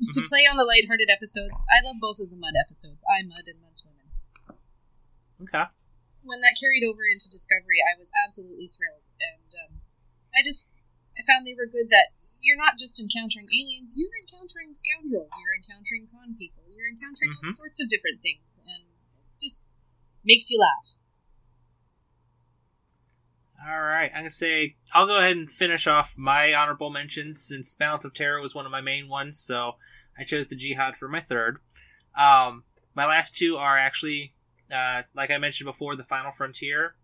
just 0.00 0.14
to 0.14 0.20
Mhm. 0.22 0.28
play 0.28 0.40
on 0.40 0.56
the 0.56 0.64
lighthearted 0.64 1.08
episodes, 1.10 1.66
I 1.72 1.80
love 1.84 1.96
both 2.00 2.18
of 2.18 2.30
the 2.30 2.36
Mudd 2.36 2.54
episodes. 2.60 3.04
I 3.08 3.22
Mudd 3.22 3.46
and 3.46 3.60
Mudd's 3.60 3.84
Women. 3.84 4.58
Okay. 5.42 5.64
When 6.22 6.40
that 6.40 6.54
carried 6.58 6.86
over 6.86 7.02
into 7.06 7.26
Discovery, 7.30 7.82
I 7.82 7.98
was 7.98 8.10
absolutely 8.14 8.70
thrilled, 8.70 9.02
and 9.18 9.50
um, 9.66 9.72
I 10.34 10.42
just 10.44 10.70
I 11.18 11.26
found 11.26 11.46
they 11.46 11.54
were 11.58 11.66
good. 11.66 11.90
That 11.90 12.14
you're 12.40 12.56
not 12.56 12.78
just 12.78 12.98
encountering 13.02 13.50
aliens; 13.50 13.94
you're 13.98 14.14
encountering 14.22 14.74
scoundrels, 14.74 15.30
you're 15.42 15.54
encountering 15.58 16.06
con 16.06 16.34
people, 16.38 16.62
you're 16.70 16.88
encountering 16.88 17.34
all 17.34 17.42
Mhm. 17.42 17.58
sorts 17.58 17.82
of 17.82 17.88
different 17.90 18.22
things, 18.22 18.62
and 18.66 18.86
it 19.18 19.38
just 19.40 19.68
makes 20.22 20.50
you 20.50 20.58
laugh. 20.58 20.94
All 23.64 23.80
right. 23.82 24.10
I'm 24.12 24.20
gonna 24.22 24.30
say 24.30 24.76
I'll 24.92 25.06
go 25.06 25.18
ahead 25.18 25.36
and 25.36 25.50
finish 25.50 25.86
off 25.86 26.14
my 26.18 26.52
honorable 26.52 26.90
mentions 26.90 27.42
since 27.46 27.74
Balance 27.74 28.04
of 28.04 28.12
Terror 28.14 28.40
was 28.40 28.54
one 28.54 28.66
of 28.66 28.72
my 28.72 28.80
main 28.80 29.08
ones, 29.08 29.38
so 29.38 29.78
I 30.18 30.24
chose 30.24 30.48
the 30.48 30.56
Jihad 30.56 30.96
for 30.96 31.08
my 31.08 31.20
third. 31.20 31.58
Um, 32.16 32.64
my 32.94 33.06
last 33.06 33.36
two 33.36 33.56
are 33.56 33.78
actually, 33.78 34.34
uh, 34.72 35.02
like 35.14 35.30
I 35.30 35.38
mentioned 35.38 35.66
before, 35.66 35.96
the 35.96 36.04
Final 36.04 36.32
Frontier. 36.32 36.94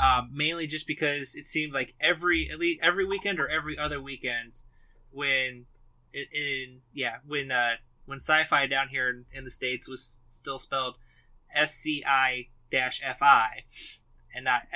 Um, 0.00 0.30
mainly 0.32 0.68
just 0.68 0.86
because 0.86 1.34
it 1.34 1.44
seems 1.44 1.74
like 1.74 1.96
every 2.00 2.48
at 2.52 2.60
least 2.60 2.78
every 2.80 3.04
weekend 3.04 3.40
or 3.40 3.48
every 3.48 3.76
other 3.76 4.00
weekend 4.00 4.62
when 5.10 5.66
it, 6.12 6.28
in 6.32 6.82
yeah 6.92 7.16
when 7.26 7.50
uh 7.50 7.72
when 8.06 8.18
sci-fi 8.20 8.68
down 8.68 8.90
here 8.90 9.08
in, 9.08 9.24
in 9.32 9.42
the 9.42 9.50
states 9.50 9.88
was 9.88 10.22
still 10.26 10.60
spelled 10.60 10.94
S 11.52 11.74
C 11.74 12.04
I 12.06 12.46
dash 12.70 13.00
F 13.02 13.22
I 13.22 13.64
and 14.32 14.44
not 14.44 14.68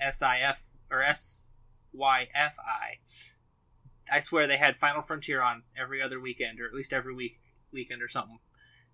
S 0.00 0.22
I 0.22 0.38
F 0.38 0.70
or 0.88 1.02
S 1.02 1.50
Y 1.92 2.28
F 2.32 2.56
I. 2.60 2.98
I 4.12 4.20
swear 4.20 4.46
they 4.46 4.58
had 4.58 4.76
Final 4.76 5.02
Frontier 5.02 5.42
on 5.42 5.64
every 5.76 6.00
other 6.00 6.20
weekend, 6.20 6.60
or 6.60 6.66
at 6.66 6.72
least 6.72 6.92
every 6.92 7.14
week 7.14 7.40
weekend 7.72 8.00
or 8.00 8.08
something. 8.08 8.38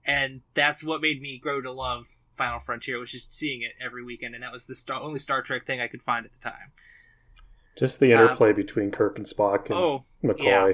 And 0.02 0.40
that's 0.54 0.82
what 0.82 1.02
made 1.02 1.20
me 1.20 1.38
grow 1.38 1.60
to 1.60 1.70
love 1.70 2.16
Final 2.34 2.58
Frontier, 2.58 2.98
was 2.98 3.10
just 3.10 3.32
seeing 3.32 3.62
it 3.62 3.72
every 3.80 4.04
weekend, 4.04 4.34
and 4.34 4.42
that 4.42 4.52
was 4.52 4.66
the 4.66 4.74
star- 4.74 5.00
only 5.00 5.18
Star 5.18 5.42
Trek 5.42 5.66
thing 5.66 5.80
I 5.80 5.88
could 5.88 6.02
find 6.02 6.24
at 6.26 6.32
the 6.32 6.38
time. 6.38 6.72
Just 7.78 7.98
the 8.00 8.12
Um, 8.14 8.20
interplay 8.22 8.52
between 8.52 8.90
Kirk 8.90 9.18
and 9.18 9.26
Spock 9.26 9.66
and 9.66 9.74
Oh, 9.74 10.04
McCoy. 10.22 10.44
yeah. 10.44 10.66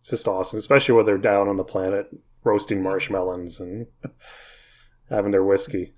It's 0.00 0.10
just 0.10 0.28
awesome, 0.28 0.58
especially 0.58 0.94
when 0.94 1.06
they're 1.06 1.16
down 1.18 1.48
on 1.48 1.56
the 1.56 1.64
planet 1.64 2.08
roasting 2.42 2.82
marshmallows 2.82 3.60
and 3.60 3.86
having 5.10 5.30
their 5.30 5.44
whiskey. 5.44 5.94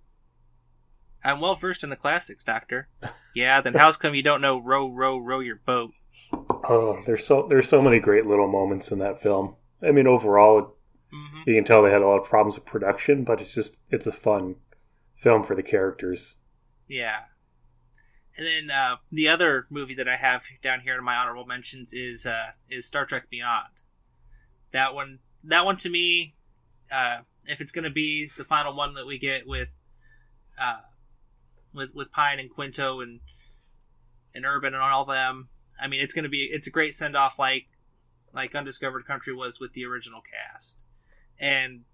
I'm 1.25 1.41
well 1.41 1.55
versed 1.57 1.83
in 1.83 1.91
the 1.91 1.97
classics, 1.97 2.45
Doctor. 2.45 2.89
Yeah, 3.35 3.61
then 3.61 3.75
how's 3.75 3.97
come 3.97 4.15
you 4.15 4.23
don't 4.23 4.41
know 4.41 4.61
row, 4.61 4.89
row, 4.89 5.19
row 5.19 5.41
your 5.41 5.57
boat? 5.57 5.93
Oh, 6.33 7.03
there's 7.05 7.27
so 7.27 7.47
there's 7.49 7.69
so 7.69 7.83
many 7.83 7.99
great 7.99 8.27
little 8.27 8.47
moments 8.49 8.91
in 8.93 8.99
that 9.01 9.21
film. 9.23 9.57
I 9.83 9.91
mean, 9.91 10.07
overall, 10.07 10.77
hmm 11.11 11.43
you 11.47 11.55
can 11.55 11.65
tell 11.65 11.83
they 11.83 11.91
had 11.91 12.03
a 12.03 12.07
lot 12.07 12.19
of 12.21 12.29
problems 12.29 12.55
with 12.57 12.65
production, 12.65 13.25
but 13.25 13.41
it's 13.41 13.55
just 13.55 13.77
it's 13.91 14.07
a 14.07 14.13
fun 14.13 14.57
film 15.23 15.43
for 15.43 15.55
the 15.55 15.63
characters. 15.63 16.35
Yeah. 16.89 17.21
And 18.37 18.47
then 18.47 18.71
uh, 18.71 18.97
the 19.11 19.29
other 19.29 19.67
movie 19.71 19.95
that 19.95 20.09
I 20.09 20.17
have 20.17 20.45
down 20.63 20.81
here 20.81 20.97
in 20.97 21.05
my 21.05 21.17
honorable 21.17 21.47
mentions 21.47 21.95
is 21.95 22.27
uh, 22.27 22.51
is 22.69 22.87
Star 22.87 23.07
Trek 23.07 23.31
Beyond. 23.31 23.69
That 24.73 24.95
one, 24.95 25.21
that 25.43 25.65
one 25.65 25.77
to 25.77 25.89
me, 25.89 26.35
uh, 26.93 27.21
if 27.47 27.61
it's 27.61 27.73
going 27.73 27.85
to 27.85 27.91
be 27.91 28.31
the 28.37 28.45
final 28.45 28.77
one 28.77 28.95
that 28.95 29.07
we 29.07 29.19
get 29.19 29.47
with, 29.47 29.75
uh, 30.61 30.81
with 31.73 31.95
with 31.95 32.13
Pine 32.13 32.39
and 32.39 32.51
Quinto 32.51 33.01
and 33.01 33.21
and 34.35 34.45
Urban 34.45 34.75
and 34.75 34.83
all 34.83 35.07
them, 35.07 35.49
I 35.81 35.87
mean, 35.87 36.01
it's 36.01 36.13
going 36.13 36.25
to 36.25 36.29
be 36.29 36.49
it's 36.53 36.67
a 36.67 36.71
great 36.71 36.95
send 36.95 37.17
off 37.17 37.39
like 37.39 37.69
like 38.35 38.55
Undiscovered 38.55 39.07
Country 39.07 39.35
was 39.35 39.59
with 39.59 39.73
the 39.73 39.87
original 39.87 40.21
cast, 40.21 40.85
and 41.41 41.85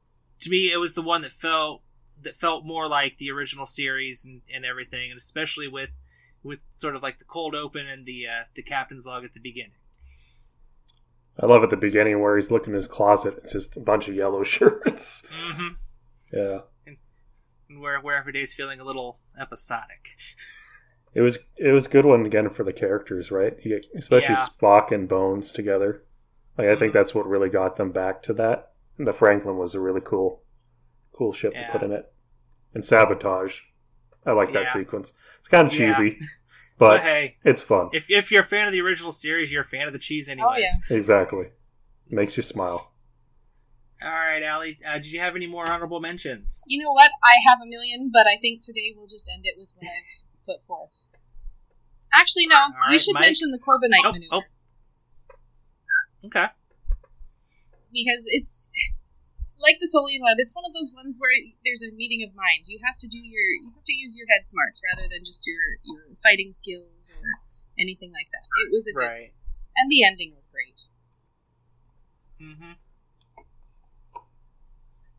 to 0.41 0.51
me, 0.51 0.73
it 0.73 0.79
was 0.79 0.95
the 0.95 1.03
one 1.03 1.23
that 1.23 1.31
felt 1.31 1.83
that 2.23 2.37
felt 2.37 2.65
more 2.65 2.89
like 2.89 3.17
the 3.19 3.31
original 3.31 3.67
series 3.67 4.25
and, 4.25 4.43
and 4.53 4.65
everything, 4.65 5.11
and 5.11 5.19
especially 5.19 5.69
with 5.69 5.91
with 6.43 6.59
sort 6.77 6.97
of 6.97 7.03
like 7.03 7.19
the 7.19 7.25
cold 7.25 7.55
open 7.55 7.87
and 7.87 8.05
the 8.07 8.27
uh, 8.27 8.45
the 8.55 8.63
captain's 8.63 9.07
log 9.07 9.25
at 9.25 9.33
the 9.33 9.41
beginning. 9.41 9.73
I 11.41 11.47
love 11.47 11.63
at 11.63 11.71
the 11.71 11.77
beginning 11.77 12.21
where 12.21 12.37
he's 12.37 12.51
looking 12.51 12.71
in 12.73 12.77
his 12.77 12.87
closet. 12.89 13.41
It's 13.43 13.53
just 13.55 13.77
a 13.77 13.81
bunch 13.81 14.07
of 14.09 14.15
yellow 14.15 14.45
shirts. 14.45 15.23
Mm-hmm. 15.51 15.69
yeah, 16.33 16.59
And 16.87 17.81
where 17.81 17.99
where 18.01 18.17
every 18.17 18.33
day's 18.33 18.53
feeling 18.55 18.81
a 18.81 18.85
little 18.85 19.19
episodic. 19.41 20.17
it 21.15 21.21
was 21.23 21.39
it 21.57 21.73
was 21.73 21.87
a 21.87 21.91
good 21.91 22.05
one 22.05 22.27
again 22.27 22.51
for 22.51 22.65
the 22.65 22.73
characters, 22.73 23.31
right? 23.31 23.55
You 23.65 23.79
get, 23.81 23.87
especially 23.99 24.35
Yeah. 24.35 24.49
Spock 24.61 24.93
and 24.93 25.09
Bones 25.09 25.53
together. 25.53 26.05
Like 26.59 26.69
I 26.69 26.77
think 26.77 26.93
that's 26.93 27.15
what 27.15 27.27
really 27.27 27.49
got 27.49 27.77
them 27.77 27.93
back 27.93 28.23
to 28.25 28.35
that. 28.35 28.73
And 28.99 29.07
the 29.07 29.15
Franklin 29.15 29.57
was 29.57 29.75
a 29.75 29.81
really 29.81 30.03
cool, 30.05 30.43
cool 31.17 31.33
ship 31.33 31.53
Yeah. 31.55 31.67
to 31.69 31.73
put 31.73 31.83
in 31.83 31.93
it. 31.93 32.12
And 32.75 32.85
sabotage, 32.87 33.59
I 34.27 34.33
like 34.33 34.53
that 34.53 34.65
Yeah. 34.65 34.73
sequence. 34.75 35.13
It's 35.41 35.49
kind 35.49 35.67
of 35.69 35.75
Yeah. 35.75 35.93
cheesy, 35.99 36.19
But, 36.79 36.89
but 36.89 37.01
hey, 37.03 37.37
it's 37.45 37.63
fun. 37.63 37.91
if 37.93 38.11
if 38.11 38.31
you're 38.33 38.41
a 38.43 38.45
fan 38.45 38.67
of 38.67 38.73
the 38.73 38.81
original 38.81 39.13
series, 39.13 39.53
you're 39.53 39.61
a 39.63 39.65
fan 39.65 39.87
of 39.87 39.93
the 39.93 39.99
cheese 39.99 40.29
anyways. 40.29 40.49
Oh 40.51 40.57
yeah. 40.57 40.97
Exactly, 40.99 41.47
makes 42.09 42.37
you 42.37 42.43
smile. 42.43 42.93
All 44.03 44.09
right, 44.11 44.43
Aly, 44.43 44.79
uh, 44.85 44.95
did 44.95 45.07
you 45.13 45.21
have 45.21 45.37
any 45.37 45.47
more 45.47 45.65
honorable 45.67 46.01
mentions? 46.01 46.61
You 46.67 46.83
know 46.83 46.91
what? 46.91 47.11
I 47.23 47.37
have 47.49 47.61
a 47.63 47.67
million, 47.67 48.11
but 48.13 48.27
I 48.27 48.37
think 48.41 48.63
today 48.63 48.93
we'll 48.97 49.07
just 49.07 49.31
end 49.33 49.43
it 49.47 49.55
with 49.57 49.69
what 49.77 49.87
I've 49.87 50.45
put 50.47 50.65
forth. 50.67 51.07
Actually, 52.13 52.49
no. 52.49 52.67
we 52.89 52.93
right, 52.95 53.01
should 53.01 53.15
Mike? 53.15 53.23
mention 53.23 53.53
the 53.53 53.61
Corbomite 53.61 54.05
Oh, 54.05 54.13
maneuver 54.13 54.29
oh. 54.33 54.43
Okay. 56.27 56.47
because 57.93 58.27
it's 58.31 58.67
like 59.63 59.79
the 59.81 59.87
Tholian 59.89 60.21
web. 60.21 60.37
It's 60.43 60.55
one 60.55 60.67
of 60.67 60.75
those 60.75 60.91
ones 60.95 61.15
where 61.19 61.31
there's 61.65 61.83
a 61.87 61.95
meeting 61.95 62.27
of 62.27 62.35
minds. 62.35 62.69
You 62.69 62.81
have 62.85 62.99
to 62.99 63.09
do 63.09 63.19
your 63.19 63.47
you 63.63 63.71
have 63.75 63.87
to 63.87 63.93
use 63.95 64.19
your 64.19 64.27
head 64.29 64.45
smarts 64.47 64.83
rather 64.83 65.07
than 65.09 65.25
just 65.25 65.47
your 65.47 65.79
your 65.87 66.19
fighting 66.23 66.51
skills 66.53 67.11
or 67.15 67.23
anything 67.79 68.11
like 68.13 68.29
that. 68.35 68.45
It 68.67 68.73
was 68.75 68.87
a 68.89 68.93
good, 68.93 69.07
Right. 69.07 69.33
and 69.79 69.87
the 69.91 70.03
ending 70.05 70.35
was 70.35 70.51
great. 70.51 70.91
Mm-hmm. 72.43 72.73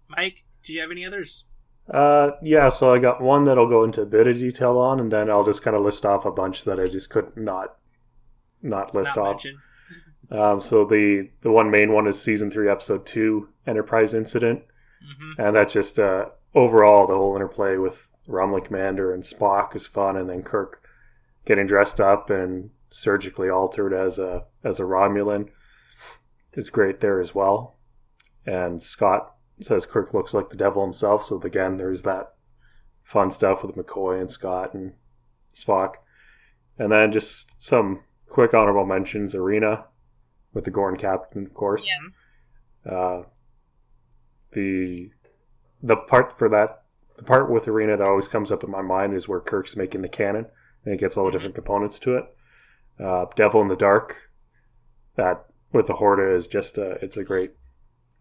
Mike, 0.10 0.44
do 0.64 0.74
you 0.74 0.82
have 0.82 0.92
any 0.92 1.06
others? 1.06 1.46
Uh, 1.92 2.32
yeah, 2.42 2.70
so 2.70 2.94
I 2.94 3.00
got 3.00 3.22
one 3.22 3.46
that 3.46 3.58
I'll 3.58 3.68
go 3.68 3.84
into 3.84 4.02
a 4.02 4.06
bit 4.06 4.28
of 4.28 4.38
detail 4.38 4.78
on, 4.78 5.00
and 5.00 5.12
then 5.12 5.30
I'll 5.30 5.44
just 5.44 5.62
kind 5.64 5.76
of 5.76 5.84
list 5.84 6.06
off 6.06 6.26
a 6.26 6.32
bunch 6.32 6.64
that 6.64 6.80
I 6.80 6.86
just 6.86 7.10
could 7.10 7.36
not 7.36 7.76
not 8.62 8.96
list 8.96 9.16
Not 9.16 9.18
off. 9.18 9.32
mention. 9.44 9.58
Um, 10.34 10.62
so 10.62 10.84
the 10.86 11.30
the 11.42 11.52
one 11.52 11.70
main 11.72 11.94
one 11.94 12.08
is 12.08 12.20
season 12.22 12.50
three, 12.52 12.70
episode 12.70 13.06
two, 13.06 13.50
Enterprise 13.68 14.13
Incident, 14.13 14.63
Mm-hmm. 15.04 15.42
and 15.42 15.56
that's 15.56 15.74
just 15.74 16.00
uh, 16.00 16.25
overall 16.56 17.08
the 17.08 17.13
whole 17.16 17.36
interplay 17.36 17.75
with 17.78 17.96
Romulan 18.28 18.63
Commander 18.66 19.13
and 19.13 19.22
Spock 19.24 19.75
is 19.75 19.86
fun, 19.86 20.16
and 20.16 20.30
then 20.30 20.44
Kirk 20.44 20.82
getting 21.46 21.68
dressed 21.68 22.00
up 22.00 22.30
and 22.30 22.70
surgically 22.90 23.50
altered 23.50 23.94
as 23.94 24.18
a 24.18 24.46
as 24.63 24.80
a 24.80 24.84
Romulan 24.84 25.50
is 26.53 26.70
great 26.70 27.01
there 27.01 27.20
as 27.20 27.36
well. 27.36 27.75
And 28.46 28.81
Scott 28.81 29.36
says 29.62 29.86
Kirk 29.86 30.14
looks 30.14 30.34
like 30.34 30.50
the 30.50 30.55
devil 30.57 30.84
himself, 30.84 31.25
so 31.25 31.40
again 31.42 31.77
there's 31.77 32.03
that 32.03 32.34
fun 33.03 33.31
stuff 33.31 33.62
with 33.64 33.75
McCoy 33.75 34.22
and 34.22 34.31
Scott 34.31 34.74
and 34.74 34.94
Spock. 35.53 35.96
And 36.79 36.92
then 36.92 37.12
just 37.12 37.46
some 37.60 38.00
quick 38.29 38.53
honorable 38.53 38.86
mentions: 38.86 39.36
Arena 39.36 39.86
with 40.53 40.66
the 40.66 40.72
Gorn 40.72 40.98
captain, 40.98 41.46
of 41.46 41.53
course. 41.53 41.85
Yes. 41.85 42.31
Uh, 42.85 43.24
the 44.51 45.09
the 45.81 45.96
part 45.96 46.37
for 46.37 46.50
that 46.50 46.83
the 47.18 47.24
part 47.24 47.50
with 47.50 47.68
Arena 47.68 47.98
that 47.98 48.07
always 48.07 48.27
comes 48.27 48.51
up 48.51 48.63
in 48.63 48.72
my 48.72 48.81
mind 48.81 49.13
is 49.16 49.27
where 49.27 49.39
Kirk's 49.39 49.75
making 49.75 50.01
the 50.01 50.09
cannon 50.09 50.46
and 50.85 50.94
it 50.94 51.00
gets 51.00 51.18
all 51.18 51.25
the 51.25 51.31
different 51.31 51.55
components 51.55 52.00
to 52.00 52.18
it. 52.18 52.25
Uh, 53.00 53.25
Devil 53.35 53.61
in 53.61 53.68
the 53.68 53.75
Dark, 53.75 54.18
that 55.16 55.46
with 55.72 55.87
the 55.87 55.94
Horta 55.94 56.35
is 56.35 56.48
just 56.48 56.77
a 56.77 56.92
it's 57.03 57.18
a 57.18 57.24
great 57.24 57.51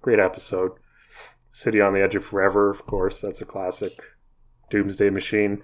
great 0.01 0.18
episode. 0.18 0.73
City 1.53 1.81
on 1.81 1.92
the 1.92 2.03
Edge 2.03 2.14
of 2.14 2.25
Forever, 2.25 2.71
of 2.71 2.87
course, 2.87 3.21
that's 3.21 3.42
a 3.42 3.45
classic. 3.45 3.92
Doomsday 4.71 5.11
Machine, 5.11 5.62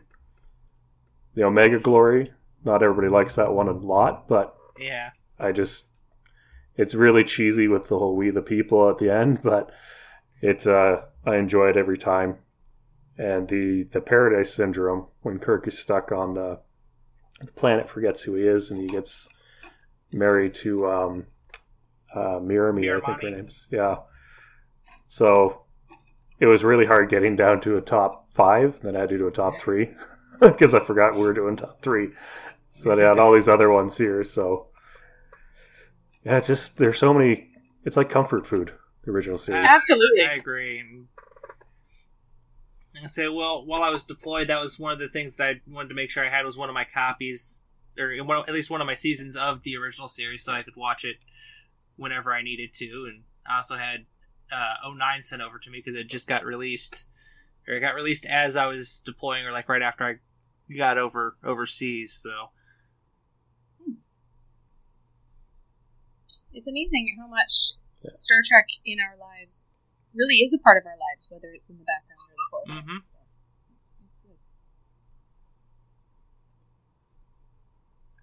the 1.35 1.45
Omega 1.45 1.79
Glory. 1.79 2.27
Not 2.63 2.83
everybody 2.83 3.09
likes 3.09 3.37
that 3.37 3.53
one 3.55 3.69
a 3.69 3.73
lot, 3.73 4.29
but 4.29 4.55
Yeah. 4.79 5.11
I 5.39 5.53
just 5.53 5.85
it's 6.79 6.95
really 6.95 7.25
cheesy 7.25 7.67
with 7.67 7.89
the 7.89 7.99
whole 7.99 8.17
we 8.17 8.31
the 8.31 8.41
people 8.41 8.89
at 8.89 8.99
the 8.99 9.11
end, 9.11 9.43
but 9.43 9.71
it's 10.41 10.67
uh 10.67 11.03
I 11.27 11.37
enjoy 11.37 11.69
it 11.69 11.77
every 11.77 11.99
time. 11.99 12.37
And 13.19 13.49
the 13.49 13.89
the 13.93 14.01
Paradise 14.01 14.55
Syndrome 14.55 15.09
when 15.23 15.41
Kirk 15.41 15.67
is 15.67 15.77
stuck 15.77 16.13
on 16.13 16.35
the, 16.35 16.61
the 17.41 17.53
planet 17.53 17.91
forgets 17.91 18.23
who 18.23 18.37
he 18.37 18.45
is 18.45 18.71
and 18.71 18.81
he 18.81 18.87
gets 18.87 19.29
married 20.13 20.55
to 20.55 20.87
um 20.87 21.27
uh 22.15 22.39
Mirami, 22.39 22.97
I 22.97 23.05
think 23.05 23.23
her 23.23 23.31
name's. 23.31 23.67
Yeah. 23.71 23.97
So 25.09 25.63
it 26.39 26.47
was 26.47 26.63
really 26.63 26.87
hard 26.87 27.11
getting 27.11 27.35
down 27.35 27.61
to 27.63 27.77
a 27.77 27.81
top 27.81 28.29
five, 28.35 28.81
then 28.83 28.95
I 28.95 29.01
had 29.01 29.09
to 29.09 29.19
do 29.19 29.27
a 29.27 29.33
top 29.33 29.55
three. 29.55 29.91
Because 30.41 30.73
I 30.73 30.79
forgot 30.79 31.15
we 31.15 31.23
were 31.23 31.35
doing 31.35 31.57
top 31.57 31.83
three. 31.83 32.11
So 32.81 32.93
I 32.93 33.03
had 33.03 33.19
all 33.19 33.33
these 33.33 33.49
other 33.49 33.73
ones 33.73 33.97
here, 33.97 34.23
so 34.23 34.68
yeah, 36.25 36.39
it's 36.39 36.47
just 36.47 36.77
there's 36.77 36.99
so 36.99 37.13
many. 37.13 37.51
It's 37.85 37.97
like 37.97 38.11
comfort 38.11 38.47
food. 38.47 38.73
The 39.05 39.13
original 39.13 39.39
series. 39.39 39.65
Absolutely. 39.65 40.25
I 40.25 40.35
agree. 40.35 40.81
And 40.81 41.07
I 43.03 43.07
say, 43.07 43.29
well, 43.29 43.65
while 43.65 43.83
I 43.83 43.91
was 43.91 44.05
deployed, 44.05 44.49
that 44.49 44.61
was 44.61 44.79
one 44.79 44.93
of 44.93 44.99
the 44.99 45.09
things 45.09 45.37
that 45.37 45.49
I 45.49 45.61
wanted 45.67 45.89
to 45.89 45.95
make 45.95 46.11
sure 46.11 46.25
I 46.27 46.31
had 46.31 46.45
was 46.45 46.57
one 46.57 46.69
of 46.69 46.75
my 46.75 46.85
copies, 46.85 47.65
or 47.99 48.13
one, 48.25 48.43
at 48.49 48.53
least 48.55 48.71
one 48.71 48.81
of 48.81 48.87
my 48.87 48.95
seasons 48.95 49.37
of 49.37 49.63
the 49.63 49.77
original 49.77 50.09
series, 50.09 50.43
so 50.43 50.53
I 50.53 50.63
could 50.63 50.77
watch 50.77 51.05
it 51.05 51.17
whenever 51.97 52.33
I 52.33 52.43
needed 52.43 52.73
to. 52.75 53.09
And 53.09 53.23
I 53.47 53.57
also 53.57 53.77
had 53.77 54.07
uh, 54.53 54.75
09 54.93 55.23
sent 55.23 55.43
over 55.43 55.59
to 55.59 55.71
me 55.71 55.79
because 55.79 55.95
it 55.95 56.09
just 56.09 56.27
got 56.27 56.45
released, 56.45 57.07
or 57.67 57.75
it 57.75 57.81
got 57.81 57.95
released 57.95 58.27
as 58.27 58.57
I 58.57 58.67
was 58.67 59.01
deploying, 59.01 59.47
or 59.47 59.53
like 59.53 59.69
right 59.69 59.83
after 59.83 60.05
I 60.05 60.75
got 60.77 60.99
over 60.99 61.37
overseas. 61.45 62.13
So 62.13 62.51
It's 66.59 66.67
amazing 66.67 67.15
how 67.17 67.29
much 67.29 67.75
Star 68.17 68.39
Trek 68.45 68.67
in 68.85 68.99
our 68.99 69.17
lives 69.17 69.77
really 70.13 70.39
is 70.43 70.53
a 70.53 70.59
part 70.59 70.77
of 70.77 70.87
our 70.87 70.97
lives, 70.99 71.29
whether 71.31 71.53
it's 71.55 71.71
in 71.71 71.79
the 71.79 71.85
background 71.85 72.19
or 72.29 72.35
the 72.35 72.51
forefront. 72.51 72.89
Mhm. 72.89 73.01
So 73.01 73.19
it's, 73.77 73.97
it's 74.11 74.19
good. 74.19 74.39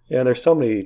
Yeah, 0.08 0.22
there's 0.22 0.42
so 0.42 0.54
many 0.54 0.82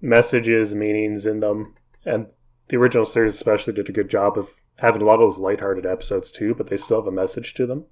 messages, 0.00 0.72
meanings 0.72 1.26
in 1.26 1.40
them, 1.40 1.74
and 2.04 2.32
the 2.68 2.76
original 2.76 3.06
series 3.06 3.34
especially 3.34 3.72
did 3.72 3.88
a 3.88 3.92
good 3.92 4.08
job 4.08 4.38
of 4.38 4.48
having 4.76 5.02
a 5.02 5.04
lot 5.04 5.14
of 5.14 5.32
those 5.32 5.38
lighthearted 5.38 5.84
episodes 5.84 6.30
too, 6.30 6.54
but 6.54 6.68
they 6.68 6.76
still 6.76 7.00
have 7.00 7.08
a 7.08 7.10
message 7.10 7.54
to 7.54 7.66
them. 7.66 7.86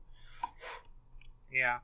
yeah, 1.51 1.81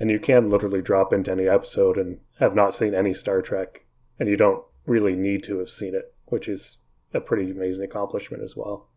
And 0.00 0.10
you 0.10 0.18
can 0.18 0.48
literally 0.48 0.80
drop 0.80 1.12
into 1.12 1.30
any 1.30 1.46
episode 1.46 1.98
and 1.98 2.20
have 2.40 2.54
not 2.54 2.74
seen 2.74 2.94
any 2.94 3.12
Star 3.12 3.42
Trek, 3.42 3.84
and 4.18 4.30
you 4.30 4.38
don't 4.38 4.64
really 4.86 5.14
need 5.14 5.44
to 5.44 5.58
have 5.58 5.70
seen 5.70 5.94
it, 5.94 6.14
which 6.26 6.48
is 6.48 6.78
a 7.12 7.20
pretty 7.20 7.50
amazing 7.50 7.84
accomplishment 7.84 8.42
as 8.42 8.56
well. 8.56 8.88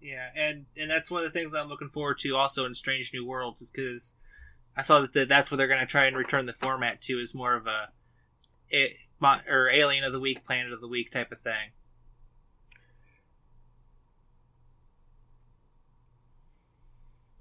Yeah, 0.00 0.28
and 0.36 0.66
and 0.76 0.90
that's 0.90 1.10
one 1.10 1.24
of 1.24 1.32
the 1.32 1.38
things 1.38 1.54
I'm 1.54 1.68
looking 1.68 1.88
forward 1.88 2.18
to 2.18 2.36
also 2.36 2.64
in 2.64 2.74
Strange 2.74 3.12
New 3.12 3.26
Worlds 3.26 3.60
is 3.60 3.70
because 3.70 4.14
I 4.76 4.82
saw 4.82 5.00
that 5.00 5.12
the, 5.12 5.24
that's 5.24 5.50
what 5.50 5.56
they're 5.56 5.66
going 5.66 5.80
to 5.80 5.86
try 5.86 6.06
and 6.06 6.16
return 6.16 6.46
the 6.46 6.52
format 6.52 7.00
to 7.02 7.14
is 7.14 7.34
more 7.34 7.56
of 7.56 7.66
a, 7.66 7.88
it, 8.70 8.92
mon- 9.18 9.42
or 9.48 9.68
Alien 9.68 10.04
of 10.04 10.12
the 10.12 10.20
Week, 10.20 10.44
Planet 10.44 10.72
of 10.72 10.80
the 10.80 10.86
Week 10.86 11.10
type 11.10 11.32
of 11.32 11.40
thing. 11.40 11.72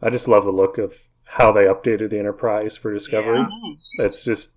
I 0.02 0.10
just 0.10 0.28
love 0.28 0.46
the 0.46 0.52
look 0.52 0.80
of 0.80 0.96
how 1.24 1.52
they 1.52 1.66
updated 1.66 2.10
the 2.10 2.20
Enterprise 2.20 2.76
for 2.76 2.94
Discovery. 2.94 3.38
Yeah. 3.40 4.06
It's 4.06 4.24
just 4.24 4.50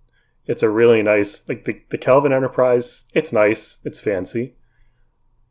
it's 0.46 0.62
a 0.62 0.68
really 0.68 1.03
nice 1.03 1.42
like 1.48 1.64
the 1.64 1.81
the 1.90 1.98
Kelvin 1.98 2.33
Enterprise. 2.33 3.05
It's 3.14 3.33
nice, 3.33 3.79
it's 3.85 4.00
fancy, 4.00 4.55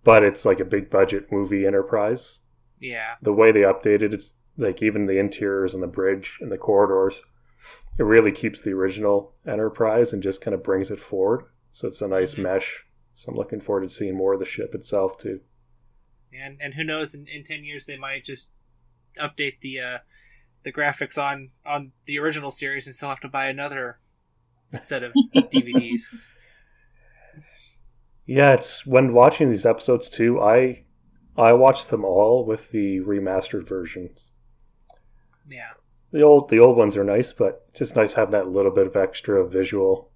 but 0.03 0.23
it's 0.23 0.45
like 0.45 0.59
a 0.59 0.65
big 0.65 0.89
budget 0.89 1.31
movie 1.31 1.65
Enterprise. 1.65 2.39
Yeah, 2.79 3.15
The 3.21 3.33
way 3.33 3.51
they 3.51 3.61
updated 3.61 4.13
it, 4.13 4.21
like 4.57 4.81
even 4.81 5.05
the 5.05 5.19
interiors 5.19 5.73
and 5.73 5.83
the 5.83 5.87
bridge 5.87 6.37
and 6.39 6.49
the 6.49 6.57
corridors, 6.57 7.19
it 7.97 8.03
really 8.03 8.31
keeps 8.31 8.61
the 8.61 8.71
original 8.71 9.35
Enterprise 9.45 10.13
and 10.13 10.23
just 10.23 10.39
kind 10.39 10.55
of 10.55 10.63
brings 10.63 10.89
it 10.89 10.99
forward. 11.01 11.43
So 11.73 11.87
it's 11.89 12.01
a 12.01 12.07
nice 12.07 12.35
Mhm. 12.35 12.43
mesh. 12.43 12.83
So 13.15 13.31
I'm 13.31 13.37
looking 13.37 13.59
forward 13.59 13.81
to 13.81 13.89
seeing 13.93 14.15
more 14.15 14.33
of 14.33 14.39
the 14.39 14.45
ship 14.45 14.73
itself 14.73 15.17
too. 15.17 15.41
And 16.33 16.57
and 16.61 16.75
who 16.75 16.83
knows? 16.85 17.13
In, 17.13 17.27
in 17.27 17.43
ten 17.43 17.63
years, 17.65 17.85
they 17.85 17.97
might 17.97 18.23
just 18.23 18.51
update 19.17 19.59
the 19.59 19.79
uh, 19.79 19.97
the 20.63 20.71
graphics 20.71 21.21
on 21.21 21.51
on 21.65 21.91
the 22.05 22.17
original 22.19 22.51
series 22.51 22.85
and 22.85 22.95
still 22.95 23.09
have 23.09 23.19
to 23.21 23.27
buy 23.27 23.47
another 23.47 23.99
set 24.81 25.03
of 25.03 25.13
DVDs. 25.35 26.03
Yeah, 28.25 28.53
it's 28.53 28.85
when 28.85 29.13
watching 29.13 29.49
these 29.49 29.65
episodes 29.65 30.09
too. 30.09 30.39
I 30.39 30.83
I 31.37 31.53
watched 31.53 31.89
them 31.89 32.05
all 32.05 32.45
with 32.45 32.69
the 32.71 32.99
remastered 32.99 33.67
versions. 33.67 34.25
Yeah, 35.47 35.71
The 36.11 36.21
old 36.21 36.49
the 36.49 36.59
old 36.59 36.77
ones 36.77 36.95
are 36.95 37.03
nice, 37.03 37.33
but 37.33 37.65
it's 37.69 37.79
just 37.79 37.95
nice 37.95 38.13
having 38.13 38.33
that 38.33 38.47
little 38.49 38.71
bit 38.71 38.85
of 38.85 38.95
extra 38.95 39.47
visual 39.47 40.11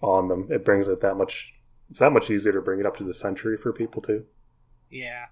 on 0.00 0.28
them. 0.28 0.46
It 0.50 0.64
brings 0.64 0.86
it 0.86 1.00
that 1.00 1.16
much. 1.16 1.52
It's 1.90 1.98
that 1.98 2.12
much 2.12 2.30
easier 2.30 2.52
to 2.52 2.60
bring 2.60 2.78
it 2.78 2.86
up 2.86 2.96
to 2.98 3.04
the 3.04 3.14
century 3.14 3.56
for 3.56 3.72
people 3.72 4.00
too. 4.02 4.24
yeah. 4.90 5.26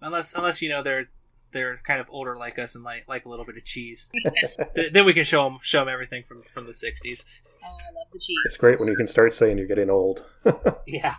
Unless 0.00 0.34
unless 0.34 0.60
you 0.60 0.68
know 0.68 0.82
they're 0.82 1.10
they're 1.52 1.78
kind 1.84 2.00
of 2.00 2.08
older 2.10 2.36
like 2.36 2.58
us 2.58 2.74
and 2.74 2.82
like 2.84 3.04
like 3.08 3.24
a 3.24 3.28
little 3.28 3.44
bit 3.44 3.56
of 3.56 3.64
cheese, 3.64 4.08
Th- 4.74 4.92
then 4.92 5.04
we 5.06 5.14
can 5.14 5.24
show 5.24 5.44
them 5.44 5.58
show 5.62 5.80
them 5.80 5.88
everything 5.88 6.24
from 6.26 6.42
from 6.52 6.66
the 6.66 6.72
'60s. 6.72 7.40
Oh, 7.64 7.66
I 7.68 7.92
love 7.94 8.08
the 8.12 8.18
cheese. 8.18 8.38
It's 8.46 8.56
great 8.56 8.78
when 8.80 8.88
you 8.88 8.96
can 8.96 9.06
start 9.06 9.34
saying 9.34 9.58
you're 9.58 9.66
getting 9.66 9.90
old. 9.90 10.24
Yeah. 10.86 11.14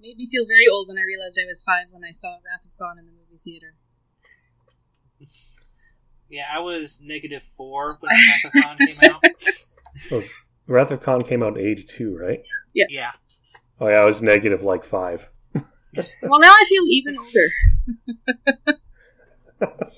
Made 0.00 0.16
me 0.16 0.28
feel 0.30 0.46
very 0.46 0.66
old 0.72 0.88
when 0.88 0.96
I 0.96 1.02
realized 1.02 1.38
I 1.42 1.46
was 1.46 1.62
five 1.62 1.86
when 1.90 2.04
I 2.04 2.10
saw 2.10 2.28
Wrath 2.28 2.64
of 2.64 2.76
Khan 2.78 2.98
in 2.98 3.04
the 3.04 3.12
movie 3.12 3.38
theater. 3.42 3.74
Yeah, 6.30 6.44
I 6.50 6.60
was 6.60 7.00
negative 7.02 7.42
four 7.42 7.98
when 8.00 8.10
Wrath 8.12 8.44
of 8.44 8.62
Khan 8.62 8.76
came 8.78 9.10
out. 9.10 9.24
Well, 10.10 10.22
Wrath 10.66 10.90
of 10.90 11.02
Khan 11.02 11.24
came 11.24 11.42
out 11.42 11.58
in 11.58 11.66
'82, 11.66 12.16
right? 12.16 12.42
Yeah. 12.72 13.12
Oh 13.80 13.88
yeah, 13.88 14.00
I 14.00 14.04
was 14.04 14.22
negative 14.22 14.62
like 14.62 14.84
five. 14.86 15.26
Well, 15.96 16.40
now 16.40 16.50
I 16.50 16.64
feel 16.68 16.84
even 16.88 17.16
older. 17.18 17.48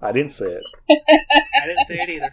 I 0.00 0.12
didn't 0.12 0.32
say 0.32 0.46
it. 0.46 0.62
I 1.62 1.66
didn't 1.66 1.84
say 1.86 1.96
it 1.96 2.10
either. 2.10 2.32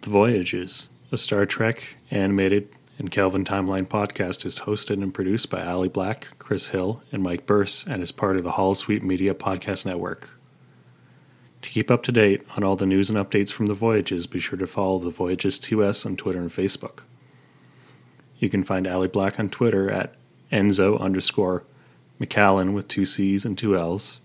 The 0.00 0.10
Voyages, 0.10 0.88
a 1.12 1.18
Star 1.18 1.44
Trek 1.44 1.96
animated 2.10 2.68
and 2.98 3.10
Kelvin 3.10 3.44
Timeline 3.44 3.88
podcast, 3.88 4.46
is 4.46 4.60
hosted 4.60 5.02
and 5.02 5.12
produced 5.12 5.50
by 5.50 5.62
Aly 5.64 5.88
Black, 5.88 6.38
Kris 6.38 6.68
Hill, 6.68 7.02
and 7.10 7.22
Mike 7.22 7.44
Burse, 7.46 7.84
and 7.86 8.02
is 8.02 8.12
part 8.12 8.36
of 8.36 8.44
the 8.44 8.52
Holosuite 8.52 9.02
Media 9.02 9.34
Podcast 9.34 9.84
Network. 9.84 10.30
To 11.62 11.70
keep 11.70 11.90
up 11.90 12.02
to 12.04 12.12
date 12.12 12.42
on 12.56 12.62
all 12.62 12.76
the 12.76 12.86
news 12.86 13.10
and 13.10 13.18
updates 13.18 13.50
from 13.50 13.66
the 13.66 13.74
Voyages, 13.74 14.26
be 14.26 14.38
sure 14.38 14.58
to 14.58 14.66
follow 14.66 14.98
the 14.98 15.10
Voyages 15.10 15.58
2S 15.58 16.06
on 16.06 16.16
Twitter 16.16 16.38
and 16.40 16.50
Facebook. 16.50 17.02
You 18.38 18.48
can 18.48 18.64
find 18.64 18.86
Aly 18.86 19.08
Black 19.08 19.40
on 19.40 19.48
Twitter 19.48 19.90
at 19.90 20.14
Enzo 20.52 21.00
underscore 21.00 21.64
McAllen 22.20 22.72
with 22.72 22.88
two 22.88 23.06
C's 23.06 23.44
and 23.44 23.56
two 23.56 23.76
L's. 23.76 24.20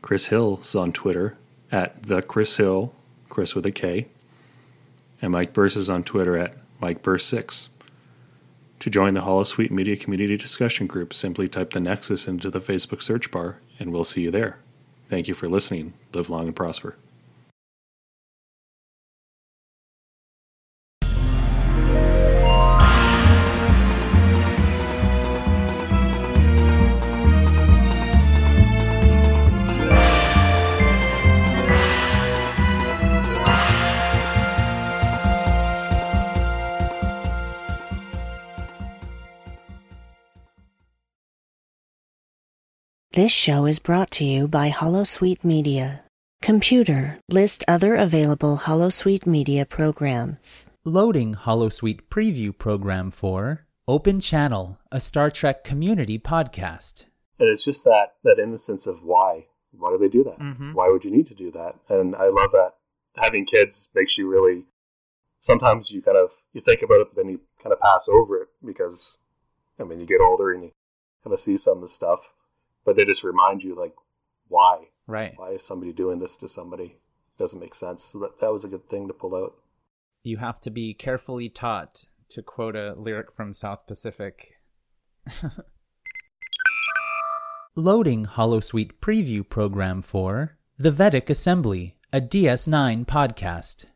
Kris 0.00 0.26
Hill 0.26 0.58
is 0.60 0.74
on 0.74 0.92
Twitter 0.92 1.36
at 1.70 2.02
the 2.02 2.22
Kris 2.22 2.56
Hill, 2.56 2.94
Kris 3.28 3.54
with 3.54 3.66
a 3.66 3.72
K 3.72 4.08
and 5.22 5.30
Mike 5.30 5.52
Burse 5.52 5.76
is 5.76 5.88
on 5.88 6.02
Twitter 6.02 6.36
at 6.36 6.56
Mike 6.80 7.02
MikeBurse6. 7.02 7.68
To 8.80 8.90
join 8.90 9.14
the 9.14 9.20
Holosuite 9.20 9.70
Media 9.70 9.96
Community 9.96 10.36
Discussion 10.36 10.88
Group, 10.88 11.14
simply 11.14 11.46
type 11.46 11.70
the 11.70 11.78
Nexus 11.78 12.26
into 12.26 12.50
the 12.50 12.58
Facebook 12.58 13.00
search 13.00 13.30
bar, 13.30 13.60
and 13.78 13.92
we'll 13.92 14.02
see 14.02 14.22
you 14.22 14.32
there. 14.32 14.58
Thank 15.08 15.28
you 15.28 15.34
for 15.34 15.48
listening. 15.48 15.94
Live 16.12 16.28
long 16.28 16.48
and 16.48 16.56
prosper. 16.56 16.96
This 43.14 43.30
show 43.30 43.66
is 43.66 43.78
brought 43.78 44.10
to 44.12 44.24
you 44.24 44.48
by 44.48 44.70
Holosuite 44.70 45.44
Media. 45.44 46.04
Computer, 46.40 47.18
list 47.28 47.62
other 47.68 47.94
available 47.94 48.56
Holosuite 48.56 49.26
Media 49.26 49.66
programs. 49.66 50.70
Loading 50.84 51.34
Holosuite 51.34 52.00
preview 52.08 52.56
program 52.56 53.10
for 53.10 53.66
Open 53.86 54.18
Channel, 54.18 54.78
a 54.90 54.98
Star 54.98 55.30
Trek 55.30 55.62
community 55.62 56.18
podcast. 56.18 57.04
And 57.38 57.50
it's 57.50 57.64
just 57.64 57.84
that 57.84 58.14
that 58.24 58.38
innocence 58.42 58.86
of 58.86 59.02
why. 59.02 59.44
Why 59.72 59.90
do 59.90 59.98
they 59.98 60.08
do 60.08 60.24
that? 60.24 60.38
Mhm. 60.38 60.72
Why 60.72 60.88
would 60.88 61.04
you 61.04 61.10
need 61.10 61.26
to 61.26 61.34
do 61.34 61.50
that? 61.50 61.76
And 61.90 62.16
I 62.16 62.28
love 62.28 62.52
that 62.52 62.76
having 63.16 63.44
kids 63.44 63.90
makes 63.94 64.16
you 64.16 64.26
really. 64.26 64.64
Sometimes 65.40 65.90
you 65.90 66.00
kind 66.00 66.16
of 66.16 66.30
you 66.54 66.62
think 66.62 66.80
about 66.80 67.00
it, 67.02 67.08
but 67.14 67.16
then 67.22 67.30
you 67.30 67.40
kind 67.62 67.74
of 67.74 67.80
pass 67.80 68.08
over 68.08 68.40
it 68.40 68.48
because, 68.64 69.18
I 69.78 69.84
mean, 69.84 70.00
you 70.00 70.06
get 70.06 70.22
older 70.22 70.50
and 70.52 70.62
you 70.64 70.72
kind 71.22 71.34
of 71.34 71.40
see 71.40 71.58
some 71.58 71.76
of 71.78 71.82
the 71.82 71.88
stuff, 71.88 72.31
but 72.84 72.96
they 72.96 73.04
just 73.04 73.24
remind 73.24 73.62
you 73.62 73.74
like, 73.78 73.94
why? 74.48 74.84
Right. 75.06 75.32
Why 75.36 75.50
is 75.50 75.66
somebody 75.66 75.92
doing 75.92 76.18
this 76.18 76.36
to 76.38 76.48
somebody? 76.48 76.96
Doesn't 77.38 77.60
make 77.60 77.74
sense. 77.74 78.04
So 78.04 78.18
that 78.20 78.40
that 78.40 78.52
was 78.52 78.64
a 78.64 78.68
good 78.68 78.88
thing 78.88 79.08
to 79.08 79.14
pull 79.14 79.34
out. 79.34 79.54
You 80.22 80.36
have 80.38 80.60
to 80.62 80.70
be 80.70 80.94
carefully 80.94 81.48
taught, 81.48 82.06
to 82.30 82.42
quote 82.42 82.76
a 82.76 82.94
lyric 82.94 83.32
from 83.34 83.52
South 83.52 83.86
Pacific. 83.86 84.52
Loading 87.74 88.26
Holosuite 88.26 88.92
preview 89.00 89.48
program 89.48 90.02
for 90.02 90.58
The 90.78 90.90
Vedek 90.90 91.30
Assembly, 91.30 91.94
a 92.12 92.20
DS9 92.20 93.06
podcast. 93.06 93.86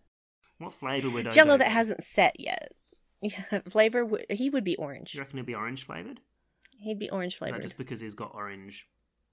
What 0.58 0.72
flavour 0.72 1.10
would 1.10 1.26
I 1.26 1.30
Jello 1.30 1.54
Odo 1.54 1.64
that 1.64 1.70
hasn't 1.72 2.02
set 2.02 2.40
yet. 2.40 2.72
Yeah, 3.20 3.60
flavor. 3.68 4.04
w- 4.04 4.24
He 4.30 4.48
would 4.48 4.64
be 4.64 4.76
orange. 4.76 5.14
You 5.14 5.20
reckon 5.20 5.38
it'd 5.38 5.46
be 5.46 5.54
orange 5.54 5.84
flavoured? 5.84 6.20
He'd 6.78 6.98
be 6.98 7.10
orange 7.10 7.34
Is 7.34 7.38
that 7.40 7.46
flavored. 7.46 7.62
just 7.62 7.78
because 7.78 8.00
he's 8.00 8.14
got 8.14 8.34
orange 8.34 8.86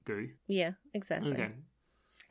goo? 0.05 0.29
Yeah, 0.47 0.71
exactly. 0.93 1.33
Okay. 1.33 1.51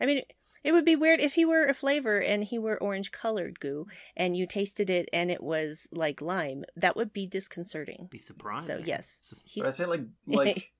I 0.01 0.07
mean, 0.07 0.23
it 0.65 0.73
would 0.73 0.85
be 0.85 0.97
weird 0.97 1.21
if 1.21 1.35
he 1.35 1.45
were 1.45 1.65
a 1.67 1.75
flavor 1.75 2.19
and 2.21 2.45
he 2.45 2.59
were 2.59 2.81
orange 2.83 3.11
colored 3.13 3.61
goo, 3.61 3.87
and 4.17 4.37
you 4.37 4.47
tasted 4.47 4.89
it 4.91 5.09
and 5.13 5.31
it 5.31 5.43
was 5.43 5.89
like 5.93 6.21
lime. 6.23 6.65
That 6.77 6.97
would 6.97 7.13
be 7.13 7.27
disconcerting. 7.27 8.09
Be 8.11 8.19
surprising. 8.19 8.77
So 8.77 8.83
yes, 8.85 9.27
just- 9.29 9.43
he's 9.47 9.65
But 9.65 9.69
I 9.69 9.73
say 9.73 9.87
like 9.87 10.03
like 10.27 10.73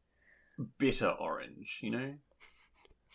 bitter 0.78 1.10
orange, 1.10 1.78
you 1.82 1.90
know? 1.90 2.14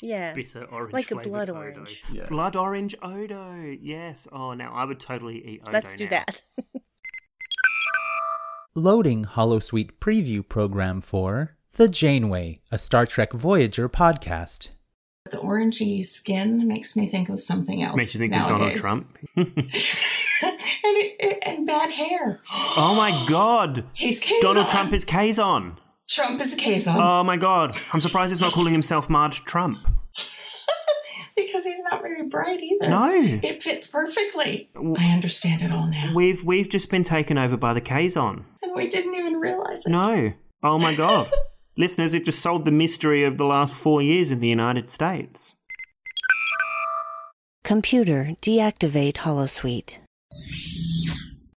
yeah, 0.01 0.33
bitter 0.33 0.63
orange, 0.65 0.93
like 0.93 1.05
a 1.05 1.15
flavoured 1.15 1.31
blood 1.31 1.49
Odo. 1.49 1.59
orange. 1.59 2.03
Yeah. 2.11 2.27
Blood 2.27 2.55
orange 2.55 2.95
Odo. 3.01 3.75
Yes. 3.81 4.27
Oh, 4.31 4.53
now 4.53 4.73
I 4.73 4.85
would 4.85 4.99
totally 4.99 5.45
eat 5.45 5.61
Odo. 5.63 5.71
Let's 5.71 5.95
do 5.95 6.05
now. 6.05 6.09
that. 6.11 6.41
Loading 8.77 9.23
Holosuite 9.23 9.91
preview 10.01 10.45
program 10.45 10.99
for 10.99 11.55
The 11.75 11.88
Janeway, 11.88 12.59
a 12.73 12.77
Star 12.77 13.05
Trek 13.05 13.31
Voyager 13.31 13.88
podcast. 13.88 14.67
The 15.31 15.38
orangey 15.38 16.05
skin 16.05 16.67
makes 16.67 16.93
me 16.93 17.07
think 17.07 17.29
of 17.29 17.39
something 17.39 17.81
else. 17.81 17.95
Makes 17.95 18.15
you 18.15 18.19
think 18.19 18.35
of 18.35 18.49
Donald. 18.49 18.75
Trump. 18.75 19.17
and 19.38 19.47
it, 20.43 21.39
and 21.43 21.65
bad 21.65 21.91
hair. 21.91 22.41
oh 22.51 22.93
my 22.97 23.25
God! 23.29 23.85
He's 23.93 24.21
Kazon. 24.21 24.41
Donald 24.41 24.67
Trump 24.67 24.91
is 24.91 25.05
Kazon. 25.05 25.77
Trump 26.09 26.41
is 26.41 26.53
a 26.53 26.57
Kazon 26.57 26.97
Oh 26.97 27.23
my 27.23 27.38
God! 27.38 27.79
I'm 27.93 28.01
surprised 28.01 28.31
he's 28.31 28.41
not 28.41 28.51
calling 28.51 28.73
himself 28.73 29.09
Marge 29.09 29.45
Trump. 29.45 29.88
because 31.38 31.65
he's 31.65 31.79
not 31.89 32.01
very 32.01 32.27
bright 32.27 32.61
either. 32.61 32.89
No. 32.89 33.39
it 33.41 33.63
fits 33.63 33.88
perfectly. 33.88 34.69
I 34.97 35.13
understand 35.13 35.61
it 35.61 35.71
all 35.71 35.88
now, 35.88 36.13
We've 36.13 36.43
we've 36.43 36.67
just 36.67 36.89
been 36.89 37.03
taken 37.03 37.38
over 37.38 37.55
by 37.55 37.73
the 37.73 37.81
Kazon. 37.81 38.43
And 38.75 38.83
we 38.83 38.89
didn't 38.89 39.15
even 39.15 39.35
realize 39.35 39.85
it. 39.85 39.89
No. 39.89 40.33
Oh 40.63 40.77
my 40.77 40.93
God. 40.95 41.31
Listeners, 41.77 42.13
we've 42.13 42.23
just 42.23 42.39
solved 42.39 42.65
the 42.65 42.71
mystery 42.71 43.23
of 43.25 43.38
the 43.38 43.45
last 43.45 43.75
four 43.75 44.01
years 44.01 44.31
in 44.31 44.39
the 44.39 44.47
United 44.47 44.89
States. 44.89 45.53
Computer, 47.63 48.35
deactivate 48.41 49.15
Holosuite. 49.15 49.97